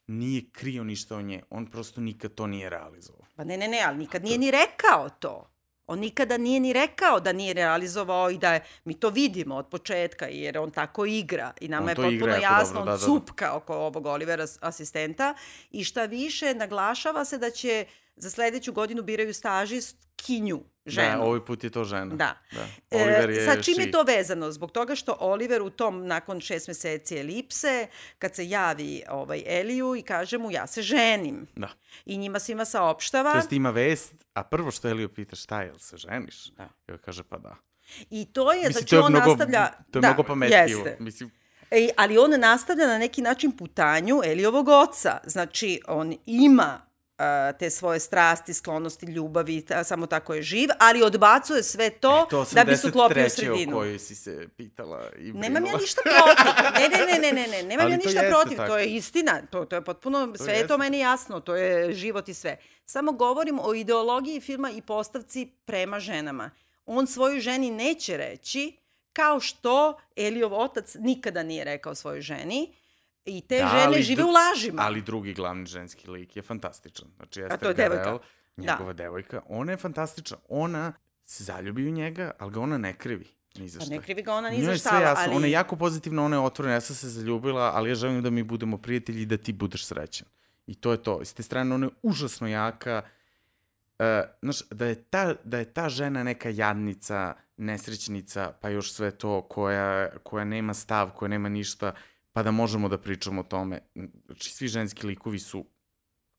[0.07, 1.43] nije krio ništa o nje.
[1.51, 3.27] On prosto nikad to nije realizovao.
[3.37, 5.51] Pa ne, ne, ne, ali nikad nije ni rekao to.
[5.87, 9.69] On nikada nije ni rekao da nije realizovao i da je, mi to vidimo od
[9.69, 12.87] početka, jer on tako igra i nama On je to potpuno igra jasno, dobro, on
[12.87, 13.05] da, da, da.
[13.05, 15.35] cupka oko ovog Olivera asistenta
[15.71, 17.87] i šta više, naglašava se da će
[18.17, 21.19] za sledeću godinu biraju stažistkinju, ženu.
[21.19, 22.15] Da, ovaj put je to žena.
[22.15, 22.39] Da.
[22.53, 22.67] da.
[22.91, 24.53] Oliver je e, sa čim je to vezano?
[24.53, 27.87] Zbog toga što Oliver u tom, nakon šest meseci elipse,
[28.19, 31.47] kad se javi ovaj, Eliju i kaže mu ja se ženim.
[31.57, 31.69] Da.
[32.05, 33.33] I njima svima saopštava.
[33.33, 36.51] To jest ima vest, a prvo što Elio pita šta je, se ženiš?
[36.51, 36.69] Da.
[36.89, 37.57] I on kaže pa da.
[38.11, 39.67] I to je, Mislim, znači to je on mnogo, nastavlja...
[39.91, 40.61] To je da, mnogo pametnije.
[40.61, 40.97] Jeste.
[41.01, 41.31] Mislim,
[41.71, 45.19] E, ali on nastavlja na neki način putanju Elijovog oca.
[45.25, 46.81] Znači, on ima
[47.59, 52.47] te svoje strasti, sklonosti, ljubavi, ta, samo tako je živ, ali odbacuje sve to, to
[52.53, 53.29] da bi se uklopio u 83.
[53.29, 53.77] sredinu.
[53.77, 55.41] o kojoj si se pitala i brinula.
[55.41, 56.53] Nemam ja ništa protiv.
[56.81, 57.63] Ne, ne, ne, ne, ne, ne.
[57.63, 58.57] nemam Ali ja to ništa protiv.
[58.57, 58.69] tako.
[58.69, 59.43] To je istina.
[59.51, 61.41] To, to je potpuno, sve je to meni jasno.
[61.41, 62.57] To je život i sve.
[62.87, 66.51] Samo govorim o ideologiji filma i postavci prema ženama.
[66.87, 68.79] On svojoj ženi neće reći
[69.13, 72.75] kao što Elijov otac nikada nije rekao svojoj ženi
[73.27, 74.83] i te Da, žene žive u lažima.
[74.83, 77.09] Ali drugi glavni ženski lik je fantastičan.
[77.17, 78.05] Znači, Ester to je devojka.
[78.05, 78.19] Garel,
[78.57, 78.73] Da.
[78.73, 80.37] njegova devojka, ona je fantastična.
[80.49, 80.93] Ona
[81.25, 83.27] se zaljubi u njega, ali ga ona ne krivi.
[83.55, 83.95] Ni za Pa šta.
[83.95, 85.25] ne krivi ga ona ni za šta, sve jasno.
[85.27, 85.37] ali...
[85.37, 88.31] Ona je jako pozitivna, ona je otvorena, ja sam se zaljubila, ali ja želim da
[88.31, 90.27] mi budemo prijatelji i da ti budeš srećan.
[90.67, 91.25] I to je to.
[91.25, 93.03] S te strane, ona je užasno jaka.
[93.99, 99.11] E, znaš, da je, ta, da je ta žena neka jadnica, nesrećnica, pa još sve
[99.11, 101.93] to, koja, koja nema stav, koja nema ništa,
[102.35, 103.81] pa da možemo da pričamo o tome.
[104.27, 105.65] Znači, svi ženski likovi su,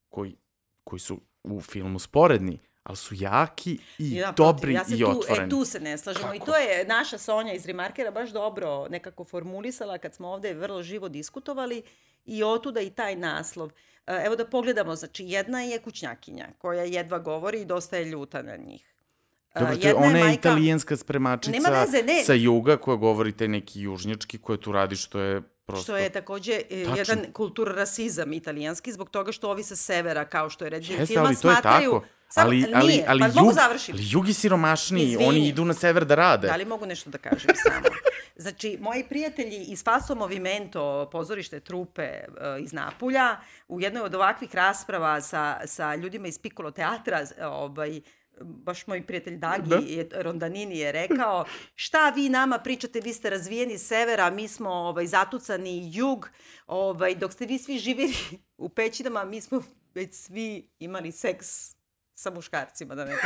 [0.08, 0.36] koji,
[0.84, 5.10] koji su u filmu sporedni, ali su jaki i Ja, dobri ja se i tu,
[5.10, 5.46] otvoreni.
[5.46, 6.34] E, tu se ne slažemo.
[6.34, 6.50] I Kako?
[6.50, 11.08] to je naša Sonja iz Remarkera baš dobro nekako formulisala kad smo ovde vrlo živo
[11.08, 11.82] diskutovali
[12.24, 13.70] i otuda i taj naslov.
[14.06, 18.42] E, Evo da pogledamo, znači jedna je kućnjakinja koja jedva govori i dosta je ljuta
[18.42, 18.94] na njih.
[19.54, 22.24] E, Dobro, to je, ona je majka- italijanska spremačica Nema veze, ne.
[22.24, 25.82] sa juga koja govori taj neki južnjački koja tu radi što je prosto...
[25.82, 26.96] Što je takođe e, Tačno.
[26.96, 31.28] jedan kulturarasizam italijanski, zbog toga što ovi sa severa, kao što je reditelj Jeste, filma,
[31.28, 31.92] ali to je smatraju...
[31.92, 32.06] tako.
[32.28, 33.92] Samo, ali, ali, nije, ali, pa mogu jug, završiti.
[33.92, 35.28] ali jug je siromašniji, Izvini.
[35.28, 36.48] oni idu na sever da rade.
[36.48, 37.86] Da li mogu nešto da kažem samo?
[38.38, 42.26] Znači, moji prijatelji iz Faso Movimento, pozorište trupe e,
[42.60, 43.36] iz Napulja,
[43.68, 48.00] u jednoj od ovakvih rasprava sa, sa ljudima iz Piccolo teatra, ovaj,
[48.40, 49.76] baš moj prijatelj Dagi Da.
[49.76, 55.06] je, Rondanini je rekao šta vi nama pričate, vi ste razvijeni severa, mi smo ovaj,
[55.06, 56.30] zatucani jug,
[56.66, 58.14] ovaj, dok ste vi svi živjeli
[58.58, 59.62] u pećinama, mi smo
[59.94, 61.76] već svi imali seks
[62.18, 63.16] sa muškarcima, da ne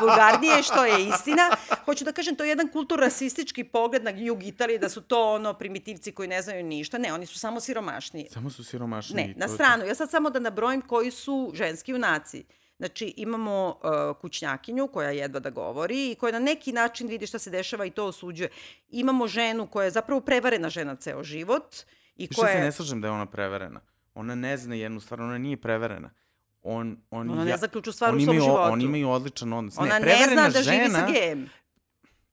[0.00, 1.50] vulgarnije, što je istina.
[1.84, 5.54] Hoću da kažem, to je jedan kulturasistički pogled na jug Italije, da su to ono
[5.54, 6.98] primitivci koji ne znaju ništa.
[6.98, 8.28] Ne, oni su samo siromašni.
[8.30, 9.16] Samo su siromašni.
[9.16, 9.84] Ne, na stranu.
[9.84, 12.44] Ja sad samo da nabrojim koji su ženski junaci.
[12.78, 17.38] Znači, imamo uh, kućnjakinju koja jedva da govori i koja na neki način vidi šta
[17.38, 18.48] se dešava i to osuđuje.
[18.88, 21.76] Imamo ženu koja je zapravo prevarena žena ceo život
[22.16, 23.80] i Više koja se ne slažem da je ona preverena.
[24.14, 26.10] Ona ne zna jednu stvar, ona nije preverena.
[26.62, 28.72] On, on, Ona ne zna ključnu stvar u svom imaju, životu.
[28.72, 29.78] Oni imaju odličan odnos.
[29.78, 31.48] Ona ne, ne zna da živi sa žena, gejem.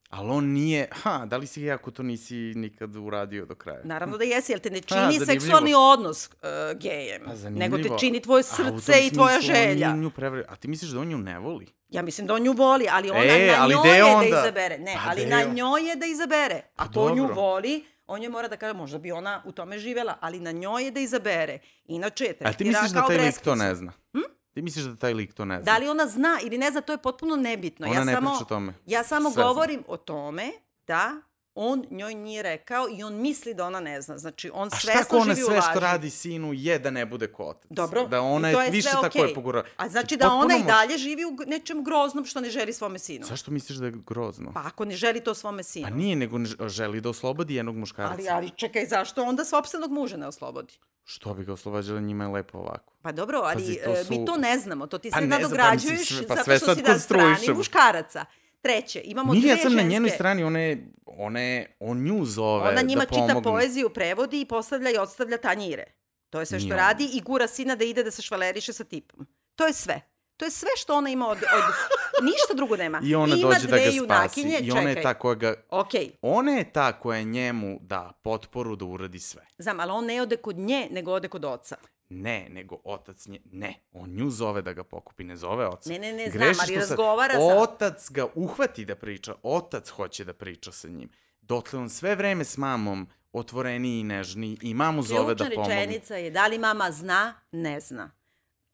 [0.08, 3.80] Ali on nije, ha, da li si gej ako to nisi nikad uradio do kraja?
[3.84, 5.26] Naravno da jesi, jer te ne čini zanimljivo.
[5.26, 9.92] seksualni odnos uh, gejem, Pa nego te čini tvoje A srce i tvoja on želja.
[9.92, 10.44] nju prevre...
[10.48, 11.66] A ti misliš da on nju ne voli?
[11.88, 14.30] Ja mislim da on nju voli, ali ona E, na ali njoj je onda?
[14.30, 14.78] da izabere.
[14.78, 16.62] Ne, Pa ali gde na njoj je da izabere.
[16.76, 19.78] Pa Ako on nju voli, on je mora da kaže, možda bi ona u tome
[19.78, 21.58] živela, ali na njoj je da izabere.
[21.84, 23.92] Inače je A ti tretira misliš da kao taj lik to ne zna?
[24.12, 24.18] Hm?
[24.56, 25.64] Ti misliš da taj lik to ne zna?
[25.64, 27.86] Da li ona zna ili ne zna, to je potpuno nebitno.
[27.86, 28.72] Ona ja ne samo, priča o tome.
[28.86, 29.42] Ja samo Sve zna.
[29.44, 30.52] govorim o tome
[30.86, 31.12] da
[31.54, 34.18] on njoj nije rekao i on misli da ona ne zna.
[34.18, 35.66] Znači, on A šta svesno ako ona živi u sve laži.
[35.70, 37.66] što radi sinu je da ne bude ko otac?
[37.70, 39.64] Dobro, Da ona i to je je više sve tako je pogura.
[39.76, 43.26] A znači da ona i dalje živi u nečem groznom što ne želi svome sinu.
[43.26, 44.52] Zašto misliš da je grozno?
[44.54, 45.86] Pa ako ne želi to svome sinu.
[45.88, 48.12] Pa nije, nego ne želi da oslobodi jednog muškarca.
[48.12, 50.74] Ali, ali čekaj, zašto onda sopstvenog muža ne oslobodi?
[51.06, 52.92] Što bi ga oslobađala, njima je lepo ovako.
[53.02, 55.26] Pa dobro, ali Pazi, to e, mi su- to ne znamo, to ti Pa sve
[55.26, 58.24] znam, pa nadograđuješ mislim, sve- pa zato što si na strani muškaraca.
[58.60, 59.76] Treće, imamo Nije, dve ja sam ženske.
[59.76, 63.28] na njenoj strani, ona je, ona je, on nju zove Ona njima da pomogne.
[63.28, 65.84] čita poeziju, prevodi i postavlja i odstavlja tanjire.
[66.30, 68.84] To je sve što Nije radi i gura sina da ide da se švaleriše sa
[68.84, 69.26] tipom.
[69.54, 70.00] To je sve.
[70.36, 71.38] To je sve što ona ima od...
[71.38, 71.74] od
[72.22, 73.00] ništa drugo nema.
[73.04, 73.96] I ona ima dođe da ga spasi.
[73.96, 75.54] junakinje, I ona je ta koja ga...
[75.70, 79.46] Okej, Ona je ta koja njemu da potporu da uradi sve.
[79.58, 81.76] znam, ali on ne ode kod nje, nego ode kod oca.
[82.08, 83.40] Ne, nego otac nje...
[83.44, 85.90] Ne, on nju zove da ga pokupi, ne zove oca.
[85.90, 89.34] Ne, ne, ne, znam, Greši ali što sad- razgovara sa- Otac ga uhvati da priča,
[89.42, 91.08] otac hoće da priča sa njim.
[91.40, 95.76] Dotle on sve vreme s mamom otvoreniji i nežniji i mamu zove da Ključna pomogne.
[95.76, 98.10] rečenica je da li mama zna, ne zna.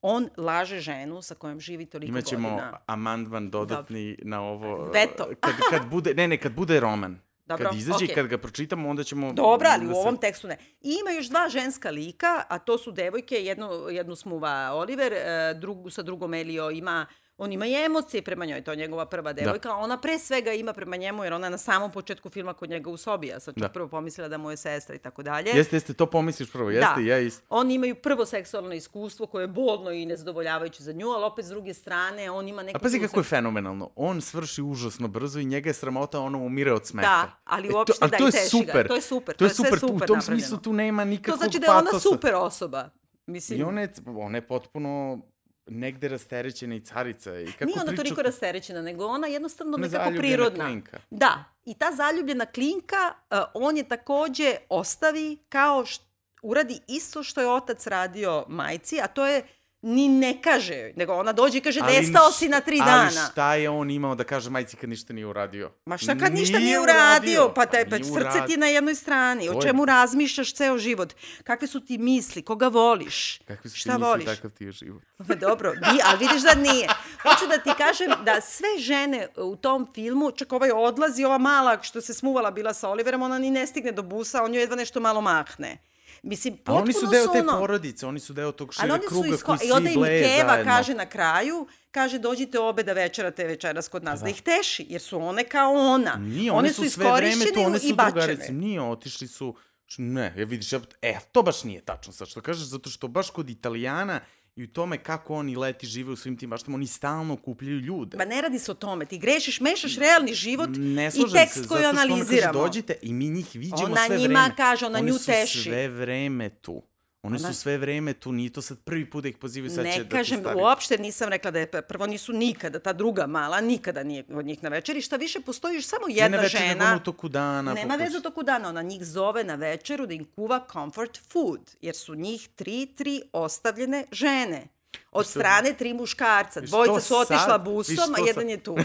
[0.02, 2.78] On laže ženu sa kojom živi toliko Imaćemo godina.
[2.86, 4.84] amandman dodatni na ovo.
[4.84, 5.28] Veto.
[5.40, 7.20] Kad, kad bude, ne, ne, kad bude roman.
[7.46, 8.14] Dobro, kad izađe i okej.
[8.14, 9.32] kad ga pročitamo, onda ćemo...
[9.32, 10.56] Dobro, ali da u se- ovom tekstu ne.
[10.80, 15.54] I ima još dva ženska lika, a to su devojke, jednu, jednu smuva Oliver, e,
[15.54, 17.06] drugu, sa drugom Elio ima
[17.38, 20.52] on ima i emocije prema njoj, to je njegova prva devojka, a ona pre svega
[20.52, 23.40] ima prema njemu, jer ona je na samom početku filma kod njega u sobi, ja
[23.40, 23.68] sam Da.
[23.68, 25.50] prvo pomislila da mu je sestra i tako dalje.
[25.50, 27.00] Jeste, jeste, to pomisliš prvo, jeste, da.
[27.02, 27.44] ja isto.
[27.50, 31.48] Oni imaju prvo seksualno iskustvo koje je bolno i nezadovoljavajuće za nju, ali opet s
[31.48, 32.76] druge strane on ima neku...
[32.76, 33.90] A pazi kako je fenomenalno.
[33.96, 37.08] On svrši užasno brzo i njega je sramota, ono umire od smeha.
[37.08, 38.82] Da, ali E, uopšte ali da, to je super.
[38.82, 38.88] ga.
[38.88, 39.78] To je super, To je to je sve super.
[39.80, 40.22] super U tom napravljeno.
[40.40, 42.08] smislu tu nema To nikakvog znači da je ona patosa.
[42.08, 42.90] super osoba.
[43.26, 45.20] Mislim, I ona je, ona je potpuno
[45.66, 47.40] negde rasterećena i carica.
[47.40, 50.64] I kako Nije ona priča- toliko rasterećena, nego ona jednostavno je nekako prirodna.
[50.64, 50.98] klinka.
[51.10, 52.96] Da, i ta zaljubljena klinka,
[53.30, 56.04] uh, on je takođe ostavi kao što
[56.42, 59.42] uradi isto što je otac radio majci, a to je
[59.82, 63.28] ni ne kaže nego ona dođe i kaže Ali nestao si na tri Ali dana.
[63.28, 65.70] šta je on imao da kaže majci kad ništa nije uradio?
[65.86, 67.52] Ma šta kad ništa nije uradio?
[67.54, 69.46] Pa, te, pa nije srce ti na jednoj strani.
[69.46, 71.12] To O je- čemu razmišljaš ceo život?
[71.44, 72.42] Kakve su ti misli?
[72.42, 73.38] Koga voliš?
[73.38, 74.24] Kakvi su ti Šta misli, voliš?
[74.26, 75.02] takav ti je život.
[75.28, 76.88] Pa dobro, di, ali vidiš da nije.
[77.22, 81.78] Hoću da ti kažem da sve žene u tom filmu, čak ovaj odlazi, ova mala
[81.82, 84.76] što se smuvala bila sa Oliverom, ona ni ne stigne do busa, on joj jedva
[84.76, 85.78] nešto malo mahne.
[86.22, 89.08] Mislim, potpuno oni su deo te ono- porodice, oni su deo tog Ali šire su
[89.08, 89.46] kruga isko...
[89.46, 90.72] koji I onda svi im bleje Keva zajedno.
[90.72, 94.28] kaže na kraju, kaže dođite obe da večerate večeras kod nas, da.
[94.28, 96.16] ih teši, jer su one kao ona.
[96.16, 98.10] Nije, one, su sve vreme tu, one su i bačene.
[98.10, 98.52] drugarice.
[98.52, 99.56] Nije, otišli su...
[99.98, 103.30] Ne, ja vidiš, ja, e, to baš nije tačno sad što kažeš, zato što baš
[103.30, 104.20] kod Italijana
[104.56, 108.16] i u tome kako oni leti žive u svim tim baštama, oni stalno kupljaju ljude.
[108.16, 111.54] Ma ne radi se o tome, ti grešiš, mešaš realni život ne i slažem tekst
[111.54, 112.52] se, koji zato što ona analiziramo.
[112.52, 114.56] kaže dođite i mi njih viđemo Ona sve njima vreme.
[114.56, 115.58] kaže, ona Oni nju su teši.
[115.60, 116.82] sve vreme tu.
[117.22, 119.90] Ona- su sve vreme tu, nije to sad prvi put da ih pozivaju, sad će
[119.90, 120.60] Ne da ti kažem, stavi.
[120.60, 124.62] uopšte nisam rekla da je, prvo nisu nikada, ta druga mala, nikada nije od njih
[124.62, 126.98] na večeri, šta više postoji još samo Ne jedna na večer, nego žena.
[126.98, 127.74] toku dana.
[127.74, 131.70] Nema veze u toku dana, ona njih zove na večeru da im kuva comfort food,
[131.80, 134.68] jer su njih tri, tri ostavljene žene.
[135.12, 136.60] Od strane tri muškarca.
[136.60, 137.64] Dvojica su otišla sad?
[137.64, 138.48] busom, a jedan sad?
[138.48, 138.76] je tu.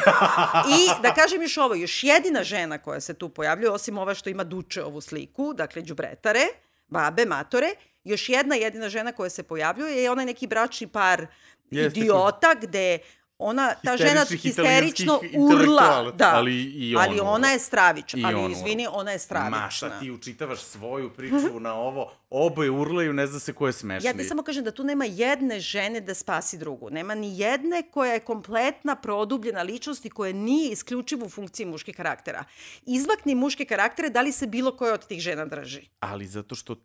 [0.70, 4.30] I da kažem još ovo, još jedina žena koja se tu pojavljuje, osim ova što
[4.30, 6.46] ima duče ovu sliku, dakle đubretare,
[6.88, 7.68] babe, matore,
[8.08, 11.28] još jedna jedina žena koja se pojavljuje je onaj neki bračni par
[11.72, 13.00] Jeste, idiota gde
[13.40, 16.12] ona, ta žena histerično urla.
[16.12, 16.32] Da.
[16.36, 18.28] ali i on ali ona je stravična.
[18.28, 19.62] Ali izvini, ona je stravična.
[19.64, 23.74] Ma šta ti učitavaš svoju priču na ovo, oboje urlaju, ne zna se ko je
[23.74, 24.10] smešniji.
[24.10, 26.90] Ja ti samo kažem da tu nema jedne žene da spasi drugu.
[26.90, 31.96] Nema ni jedne koja je kompletna, produbljena ličnost i koja nije isključivo u funkciji muških
[31.96, 32.44] karaktera.
[32.86, 35.90] Izmakni muške karaktere, da li se bilo koja od tih žena drži?
[36.00, 36.76] Ali zato što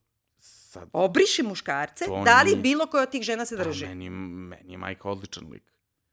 [0.73, 0.89] sad...
[0.95, 3.87] Obriši muškarce, To da li nije- bilo koja od tih žena se A drži?
[3.87, 5.62] meni, meni je Majka odličan lik.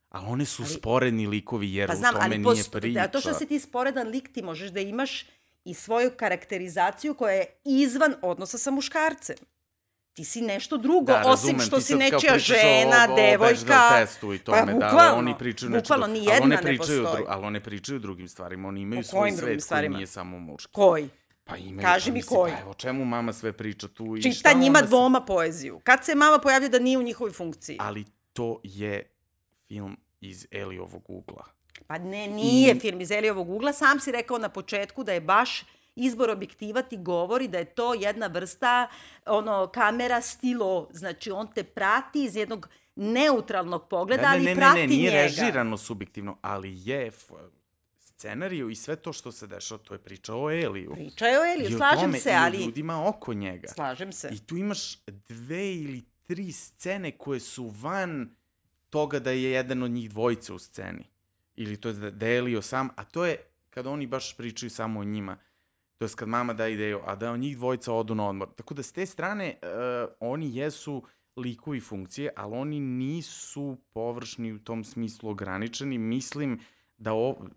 [0.10, 3.02] A one su Ali- sporedni likovi, jer Pa u znam, tome ali nije posto, priča.
[3.02, 5.26] da, to što si ti sporedan lik, ti možeš da imaš
[5.66, 9.36] i svoju karakterizaciju koja je izvan odnosa sa muškarcem.
[10.14, 13.90] Ti si nešto drugo, Da, osim što si nečija žena, o, o devojka.
[13.96, 16.20] Testu i tome, pa, da, bukvalno, oni pričaju nešto bukvalno, drugo.
[16.20, 17.18] ni Ali jedna one ne pričaju, postoji.
[17.18, 19.94] dru, ali one pričaju drugim stvarima, oni imaju svoj svet stvarima?
[19.94, 20.72] koji nije samo muški.
[20.74, 21.10] Koji?
[21.50, 22.54] Pa imaju, Kaži pa mi koji?
[22.54, 25.80] Pa evo, čemu mama sve priča tu i Čita šta njima onda se- dvoma poeziju.
[25.82, 27.78] Kad se mama pojavlja da nije u njihovoj funkciji?
[27.80, 29.12] Ali to je
[29.68, 31.46] film iz Elijovog ugla.
[31.88, 33.74] Pa ne, nije I- film iz Elijovog ugla.
[33.74, 35.64] Sam si rekao na početku da je baš
[35.96, 38.88] izbor objektiva ti govori da je to jedna vrsta
[39.26, 44.50] ono kamera stilo, znači on te prati iz jednog neutralnog pogleda, Da, ne, ali ne,
[44.50, 45.22] ne, prati ne, nije njega.
[45.24, 47.12] režirano subjektivno, ali je
[48.20, 50.92] scenariju i sve to što se dešava, to je priča o Eliju.
[50.94, 52.66] Priča je o Eliju, I slažem se, i o ali...
[52.66, 53.68] ljudima oko njega.
[53.68, 54.30] Slažem se.
[54.34, 58.30] I tu imaš dve ili tri scene koje su van
[58.90, 61.06] toga da je jedan od njih dvojice u sceni.
[61.56, 63.38] Ili to je da da je Elio sam, a to je
[63.70, 65.38] kad oni baš pričaju samo o njima.
[65.98, 68.50] To je kad mama da ideju, a da njih dvojica odu na odmor.
[68.56, 69.70] Tako da s te strane uh,
[70.20, 71.04] oni jesu
[71.36, 75.98] likovi funkcije, ali oni nisu površni u tom smislu ograničeni.
[75.98, 76.60] Mislim
[76.98, 77.50] da ovo...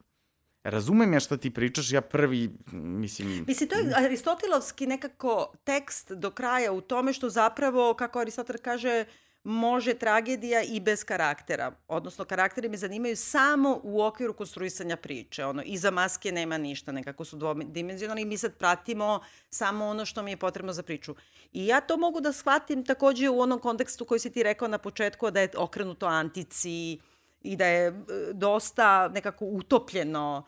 [0.65, 3.45] Razumem ja šta ti pričaš, ja prvi, mislim...
[3.47, 9.05] Mislim, to je aristotelovski nekako tekst do kraja u tome što zapravo, kako Aristotel kaže,
[9.45, 11.73] može tragedija i bez karaktera.
[11.89, 15.45] Odnosno, karakteri me zanimaju samo u okviru konstruisanja priče.
[15.45, 20.23] Ono, iza maske nema ništa, nekako su dvomedimenzionalni i mi sad pratimo samo ono što
[20.23, 21.15] mi je potrebno za priču.
[21.53, 24.79] I ja to mogu da shvatim takođe u onom kontekstu koji si ti rekao na
[24.79, 26.99] početku, da je okrenuto antici
[27.45, 27.93] i da je e,
[28.33, 30.45] dosta nekako utopljeno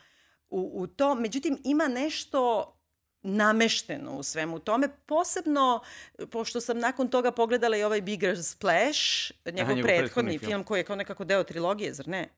[0.48, 1.14] u, u to.
[1.14, 2.70] Međutim, ima nešto
[3.22, 5.80] namešteno u svemu tome, posebno
[6.30, 10.50] pošto sam nakon toga pogledala i ovaj Bigger Splash, njegov, Aha, prethodni film.
[10.50, 12.28] film koji je kao nekako deo trilogije, zar ne?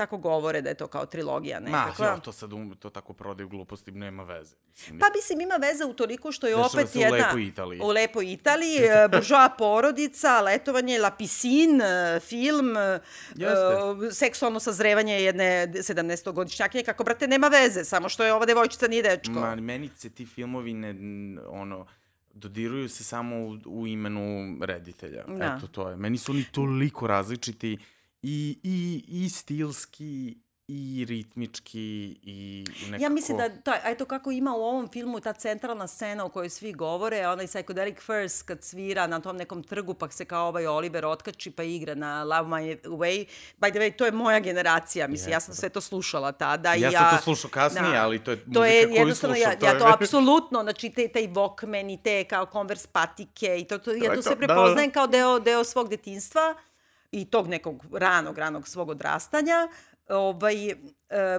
[0.00, 2.06] Tako govore da je to kao trilogija Ma, nekakva.
[2.06, 4.56] jo, to sad um, to tako prodaju gluposti, nema veze.
[4.70, 7.16] Mislim, Pa mislim ima veze u toliko što je Dešava opet se u jedna...
[7.16, 7.80] lepoj Italiji.
[7.82, 12.76] U lepoj Italiji, e, buržoa porodica, letovanje, La Piscine, e, film,
[13.34, 14.12] Jeste.
[14.12, 19.32] seksualno sazrevanje jedne 17-godišnjakinje, kako, brate, nema veze, samo što je ova devojčica nije dečko.
[19.32, 20.94] Ma, meni se ti filmovi ne,
[21.48, 21.86] ono,
[22.34, 25.24] dodiruju se samo u, u imenu reditelja.
[25.28, 25.56] Da.
[25.56, 25.96] Eto, to je.
[25.96, 27.78] Meni su oni toliko različiti
[28.22, 31.80] i, i, i stilski, i ritmički,
[32.22, 33.02] i nekako...
[33.02, 36.28] Ja mislim da, ta, a eto kako ima u ovom filmu ta centralna scena o
[36.28, 40.48] kojoj svi govore, onaj Psychedelic First kad svira na tom nekom trgu pa se kao
[40.48, 43.26] ovaj Oliver otkači pa igra na Love My Way.
[43.58, 46.74] By the way, to je moja generacija, mislim, ja sam sve to slušala tada.
[46.74, 49.36] i Ja ja sam to slušao kasnije, ali to je to muzika je koju slušam,
[49.42, 53.58] ja, to ja je- to apsolutno, znači te, taj Walkman i te kao Converse patike
[53.58, 54.54] i to, to, ja je to to, sve da, da, da.
[54.54, 56.54] prepoznajem kao deo, deo svog detinstva
[57.12, 59.68] i tog nekog ranog, ranog svog odrastanja.
[60.10, 60.74] Ovaj, e,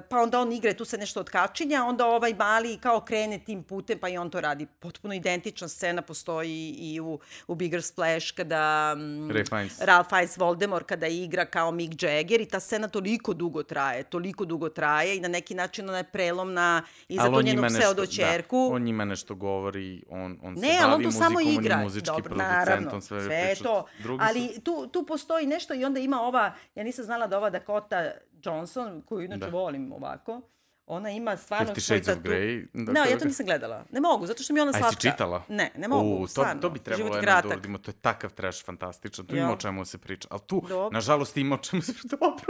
[0.09, 3.99] pa onda on igra, tu se nešto otkačinja, onda ovaj mali kao krene tim putem,
[3.99, 4.65] pa i on to radi.
[4.65, 8.95] Potpuno identična scena postoji i u, u Bigger Splash kada...
[8.95, 9.81] mm, Ray Fiennes.
[9.81, 14.45] Ralph Fiennes Voldemort kada igra kao Mick Jagger i ta scena toliko dugo traje, toliko
[14.45, 17.61] dugo traje i na neki način ona je prelomna i za tu on njima njenu
[17.61, 18.69] nešto, pseudo-čerku.
[18.69, 21.75] Da, on njima nešto govori, on, on se Ne, on bavi to muzikom, samo igra.
[21.75, 23.63] on je muzički Dobro, producent, naravno, on sve, sve je priča.
[23.63, 23.85] to.
[23.99, 27.37] Drugi Ali su, tu, tu postoji nešto i onda ima ova, ja nisam znala da
[27.37, 28.11] ova Dakota
[28.43, 29.47] Johnson, koju inače Da.
[29.49, 30.41] volim ovako,
[30.87, 32.67] ona ima stvarno Fifty Shades of Grey.
[32.75, 33.85] Da, Da, to ja to nisam gledala.
[33.91, 34.87] Ne mogu, zato što mi je ona A slatka.
[34.87, 35.43] jesi čitala?
[35.49, 36.61] Ne, ne mogu, U, to, stvarno.
[36.61, 39.43] to bi trebalo Život je jednom da uradimo, to je takav trash fantastičan, tu Ja.
[39.43, 40.27] ima o čemu se priča.
[40.31, 40.89] Ali tu, Dobro.
[40.89, 42.07] nažalost, ima o čemu se priča.
[42.17, 42.45] Dobro,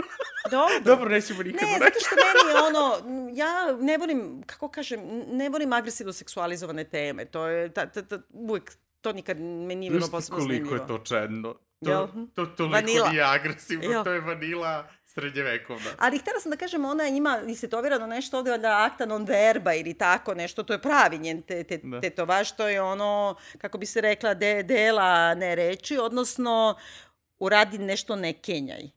[0.51, 0.79] Dobro.
[0.85, 2.95] dobro nećemo nikad Ne, zato što meni je ono,
[3.43, 7.25] ja ne volim, kako kažem, ne volim agresivno seksualizovane teme.
[7.25, 8.71] To je, ta, ta, ta, uvek,
[9.01, 10.75] to nikad me nije bilo posebno koliko zanimljivo.
[10.75, 11.55] je to čedno?
[11.81, 12.07] Jel?
[12.07, 13.09] To, to toliko Vanila.
[13.09, 14.03] nije agresivno, Jel?
[14.03, 15.89] to je vanila srednjevekovna.
[16.03, 19.93] Ali htela sam da kažem, ona ima istetovirano nešto ovde da akta non verba ili
[19.93, 22.01] tako nešto, to je pravi njen te, te, Da.
[22.01, 26.75] tetovaž, to je ono, kako bi se rekla, de, dela ne reči, odnosno
[27.39, 28.89] uradi nešto ne kenjaj.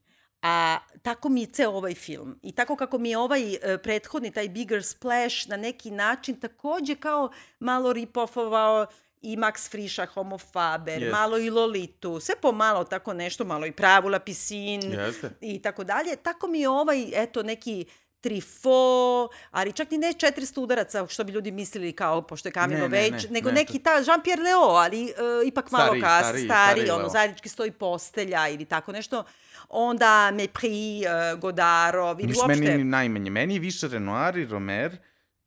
[0.42, 2.38] A tako mi je ceo ovaj film.
[2.42, 6.94] I tako kako mi je ovaj e, prethodni, taj Bigger Splash, na neki način takođe
[6.94, 8.86] kao malo rip-offovao
[9.24, 11.10] i Max Friša, Homo Faber, Jeste.
[11.10, 15.30] malo i Lolitu, sve po malo tako nešto, malo i Pravu Lapisin, Jeste.
[15.40, 16.16] i tako dalje.
[16.16, 17.86] Tako mi je ovaj, eto, neki
[18.20, 22.78] trifo, ali čak ni ne 400 udaraca, što bi ljudi mislili kao, pošto je coming
[22.78, 26.02] Ne, of ne, ne, nego ne, neki ta Jean-Pierre Leo, ali uh, ipak malo Stariji,
[26.02, 27.08] kas, stariji, stari, stariji ono, Leo.
[27.08, 29.24] zajednički stoji postelja ili tako nešto.
[29.68, 31.02] Onda Mepri,
[31.34, 32.46] uh, Godarov, ili uopšte...
[32.46, 33.30] meni ni najmanje.
[33.30, 34.96] Meni je više Renoir i Romer,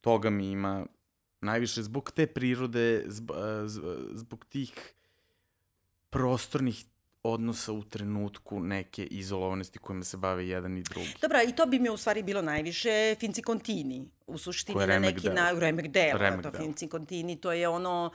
[0.01, 0.85] toga mi ima
[1.47, 3.05] najviše zbog te prirode,
[4.13, 4.71] zbog tih
[6.09, 6.85] prostornih
[7.23, 11.13] odnosa u trenutku neke izolovanosti kojima se bave jedan i drugi.
[11.21, 14.05] Dobra, i to bi mi u stvari bilo najviše Finci Contini.
[14.27, 16.19] U suštini na neki na remek delo.
[16.19, 16.63] Remek to delo.
[16.63, 18.11] Finci Contini, to je ono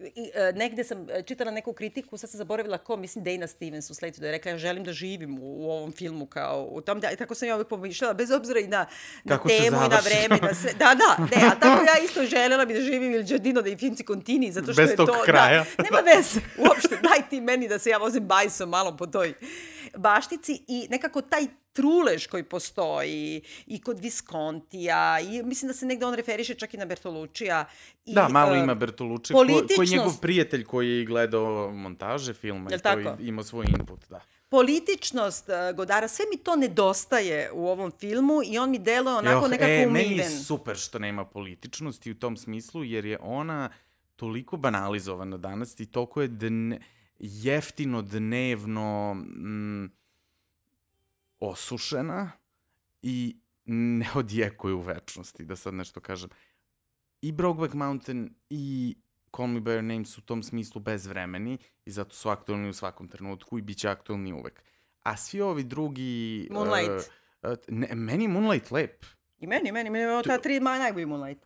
[0.00, 3.90] I, e, negde sam e, čitala neku kritiku, sad sam zaboravila ko, mislim Dana Stevens
[3.90, 6.80] u sletu, da je rekla ja želim da živim u, u ovom filmu kao u
[6.80, 8.86] tom, da, i tako sam ja uvijek pomišljala, bez obzira i na,
[9.24, 10.72] na Kako temu i na vreme, i na sve.
[10.72, 14.04] Da, da, ne, a tako ja isto želela bi da živim Il Giardino dei Finci
[14.04, 15.22] Contini, zato što Bez je to...
[15.24, 15.64] kraja.
[15.76, 19.34] Da, nema veze, uopšte, daj ti meni da se ja vozim bajsom malo po toj
[19.96, 26.06] baštici i nekako taj trulež koji postoji i kod Viskontija i mislim da se negde
[26.06, 27.64] on referiše čak i na Bertolučija.
[28.04, 31.70] I, Da, malo e, ima Bertolucci, ko, ko je njegov političnost- prijatelj koji je gledao
[31.72, 34.20] montaže filma i koji ima svoj input, da.
[34.48, 39.44] političnost uh, Godara, sve mi to nedostaje u ovom filmu i on mi deluje onako
[39.44, 40.08] Joh, nekako e, umiven.
[40.08, 43.70] Meni je super što nema političnosti u tom smislu, jer je ona
[44.16, 46.78] toliko banalizovana danas i toliko je dne,
[47.20, 49.90] jeftino, dnevno mm,
[51.40, 52.30] osušena
[53.02, 56.30] i ne odjekuje u večnosti, da sad nešto kažem.
[57.22, 58.96] I Brokeback Mountain i
[59.36, 62.72] Call Me By Your Name su u tom smislu bezvremeni i zato su aktualni u
[62.72, 64.62] svakom trenutku i bit će aktualni uvek.
[65.02, 66.48] A svi ovi drugi...
[66.50, 67.10] Moonlight.
[67.42, 69.04] Uh, uh, ne, meni je Moonlight lep.
[69.40, 71.42] I meni, meni, meni je ta tri ma najbolji Moonlight.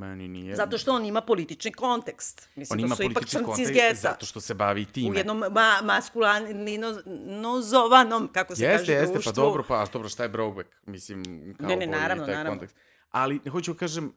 [0.00, 0.56] Meni nije.
[0.56, 2.48] Zato što on ima politični kontekst.
[2.56, 3.94] Mislim, on to ima su ipak crnci iz kontekst geta.
[3.94, 5.10] zato što se bavi time.
[5.10, 9.32] U jednom ma, maskulinizovanom, kako se jeste, kaže, jeste, društvu.
[9.32, 10.68] pa dobro, pa dobro, šta je Brokeback?
[10.86, 11.22] Mislim,
[11.58, 12.58] kao Ne, ne, naravno, taj naravno.
[12.58, 12.76] kontekst.
[13.10, 14.12] Ali, hoću da kažem, uh,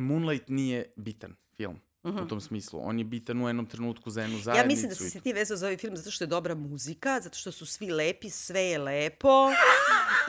[0.00, 1.80] Moonlight nije bitan film.
[2.06, 2.14] Mhm.
[2.14, 2.24] Uh -huh.
[2.24, 2.80] U tom smislu.
[2.82, 4.64] On je bitan u jednom trenutku za jednu zajednicu.
[4.64, 7.20] Ja mislim da si se ti vezao za ovaj film zato što je dobra muzika,
[7.20, 9.28] zato što su svi lepi, sve je lepo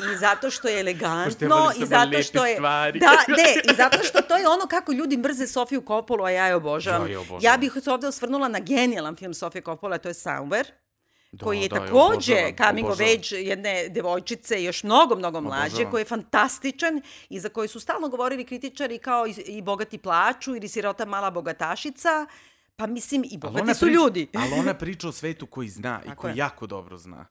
[0.04, 3.00] i zato što je elegantno i zato što je stvari.
[3.00, 6.46] da ne i zato što to je ono kako ljudi mrze Sofiju Coppolu a ja
[6.46, 7.02] je obožavam.
[7.02, 7.42] Ja je obožavam.
[7.44, 10.66] Ja bih se ovde osvrnula na genijalan film Sofije Coppola, to je Somewhere
[11.32, 15.66] Da, koji je da, takođe obožavam, coming of age jedne devojčice još mnogo, mnogo mlađe,
[15.66, 15.92] Obožavam.
[15.92, 20.56] koji je fantastičan i za koji su stalno govorili kritičari kao i, i bogati plaču
[20.56, 22.26] ili sirota mala bogatašica,
[22.76, 24.28] pa mislim i bogati su priča- ljudi.
[24.36, 26.38] ali ona priča o svetu koji zna i koji je.
[26.38, 27.26] jako dobro zna.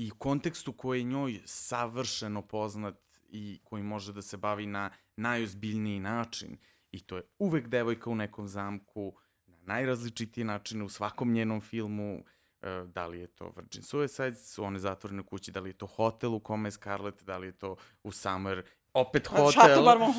[0.00, 2.94] I kontekstu koji je njoj savršeno poznat
[3.28, 6.56] i koji može da se bavi na najozbiljniji način.
[6.90, 9.12] I to je uvek devojka u nekom zamku,
[9.46, 12.24] na najrazličitiji načine u svakom njenom filmu,
[12.62, 15.86] e, da li je to Virgin Suicide, su one zatvorene kući, da li je to
[15.86, 18.64] hotel u kome je Scarlett, da li je to u Summer,
[18.94, 20.14] opet hotel, Chateau Marmont.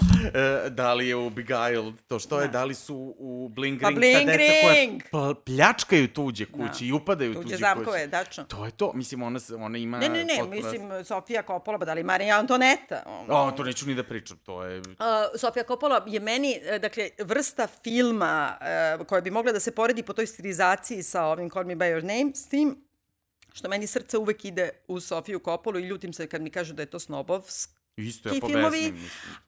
[0.66, 2.52] e, da li je u Beguiled, to što je, Da.
[2.52, 5.02] da li su u Bling Pa Ring, Bling ta deca koja Ring!
[5.04, 6.86] pl- pljačkaju tuđe kuće Da.
[6.86, 8.08] i upadaju Tuđe tuđe zamkove, kuće.
[8.08, 8.44] dačno.
[8.44, 10.00] To je to, mislim, ona, se, ona ima...
[10.00, 13.04] Ne, ne, ne, potpuno- mislim, Sofija Coppola, pa da li Marija Antoneta?
[13.08, 13.34] ono.
[13.36, 14.80] O, to neću ni da pričam, to je...
[14.80, 14.86] Uh,
[15.36, 18.58] Sofija Coppola je meni, e, dakle, vrsta filma
[19.00, 21.86] uh, koja bi mogla da se poredi po toj stilizaciji sa ovim Call Me By
[21.88, 22.84] Your Name, s tim
[23.54, 26.82] što meni srce uvek ide u Sofiju Coppolu i ljutim se kad mi kažu da
[26.82, 27.81] je to snobovsk.
[28.02, 28.94] Isto Ti ja filmovi.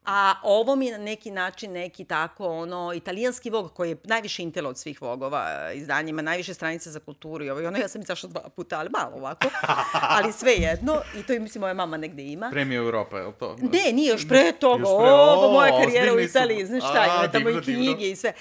[0.06, 4.42] A ovo mi je na neki način neki tako, ono, italijanski vog koji je najviše
[4.42, 7.78] intelo od svih vogova e, izdanja, ima najviše stranica za kulturu i ovo i ono,
[7.78, 9.48] ja sam izašla dva puta, ali malo ovako,
[10.16, 12.50] ali sve jedno, i to je, mislim, moja mama negde ima.
[12.50, 13.56] Premija Europa, je li to?
[13.72, 14.80] Ne, nije još pre toga.
[14.80, 16.20] Još pre- o, pa o, moja karijera u.
[16.20, 17.84] Italiji, znaš šta, ima tamo divno, i divno.
[17.84, 18.32] knjige i sve.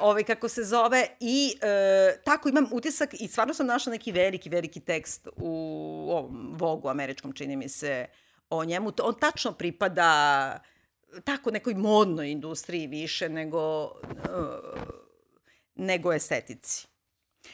[0.00, 1.06] Ove, kako se zove.
[1.20, 5.50] I e, tako imam utisak i stvarno sam našla neki veliki, veliki tekst u
[6.10, 8.06] ovom Vogu američkom, čini mi se,
[8.52, 8.92] o njemu.
[9.02, 10.58] On tačno pripada
[11.24, 14.38] tako nekoj modnoj industriji više nego, e,
[15.74, 16.86] nego estetici.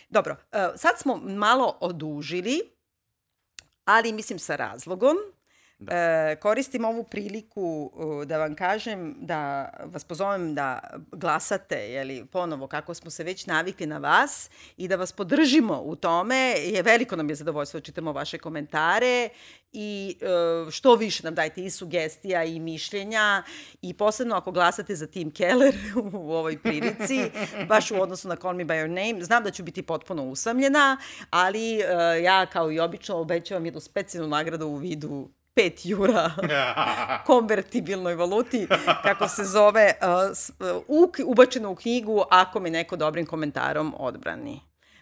[0.09, 2.61] Dobro, e, sad smo malo odužili,
[3.85, 5.17] ali mislim sa razlogom.
[5.79, 5.95] Da.
[5.95, 7.93] E, koristim ovu priliku
[8.27, 10.81] da vam kažem, da vas pozovem da
[11.13, 15.97] glasate, jeli, ponovo kako smo se već navikli na vas i da vas podržimo u
[15.97, 16.55] tome.
[16.65, 19.29] Je veliko nam je zadovoljstvo da čitamo vaše komentare
[19.73, 23.43] i uh, što više nam dajte i sugestija i mišljenja
[23.83, 25.75] i posebno ako glasate za Tim Keller
[26.13, 27.31] u ovoj prilici,
[27.69, 29.25] baš u odnosu na Call Me By Your Name.
[29.25, 30.97] Znam da ću biti potpuno usamljena,
[31.31, 35.29] ali uh, ja kao i obično obećavam jednu specijalnu nagradu u vidu
[35.59, 36.31] 5 jura
[37.27, 38.67] konvertibilnoj valuti,
[39.03, 40.51] kako se zove, uh, s-
[40.89, 44.61] uh, ubačeno u knjigu ako me neko dobrim komentarom odbrani.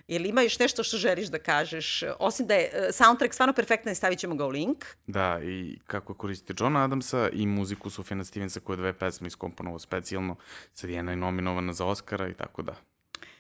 [0.09, 2.03] Jel ima još nešto što želiš da kažeš?
[2.19, 4.85] Osim da je uh, soundtrack stvarno perfektan i stavit ćemo ga u link.
[5.07, 9.79] Da, i kako koristite Johna Adamsa i muziku Sufjana Stevensa koje je dve pesme iskomponovao
[9.79, 10.37] specijalno.
[10.75, 12.75] Sad jedna je nominovana za Oscara i tako da.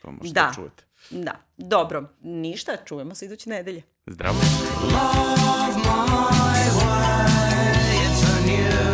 [0.03, 0.47] To možete Da.
[0.47, 0.85] da čujete.
[1.11, 3.83] Da, dobro, ništa, čujemo se iduće nedelje.
[4.07, 4.37] Zdravo!
[4.83, 6.46] Love wife.
[8.57, 8.86] you.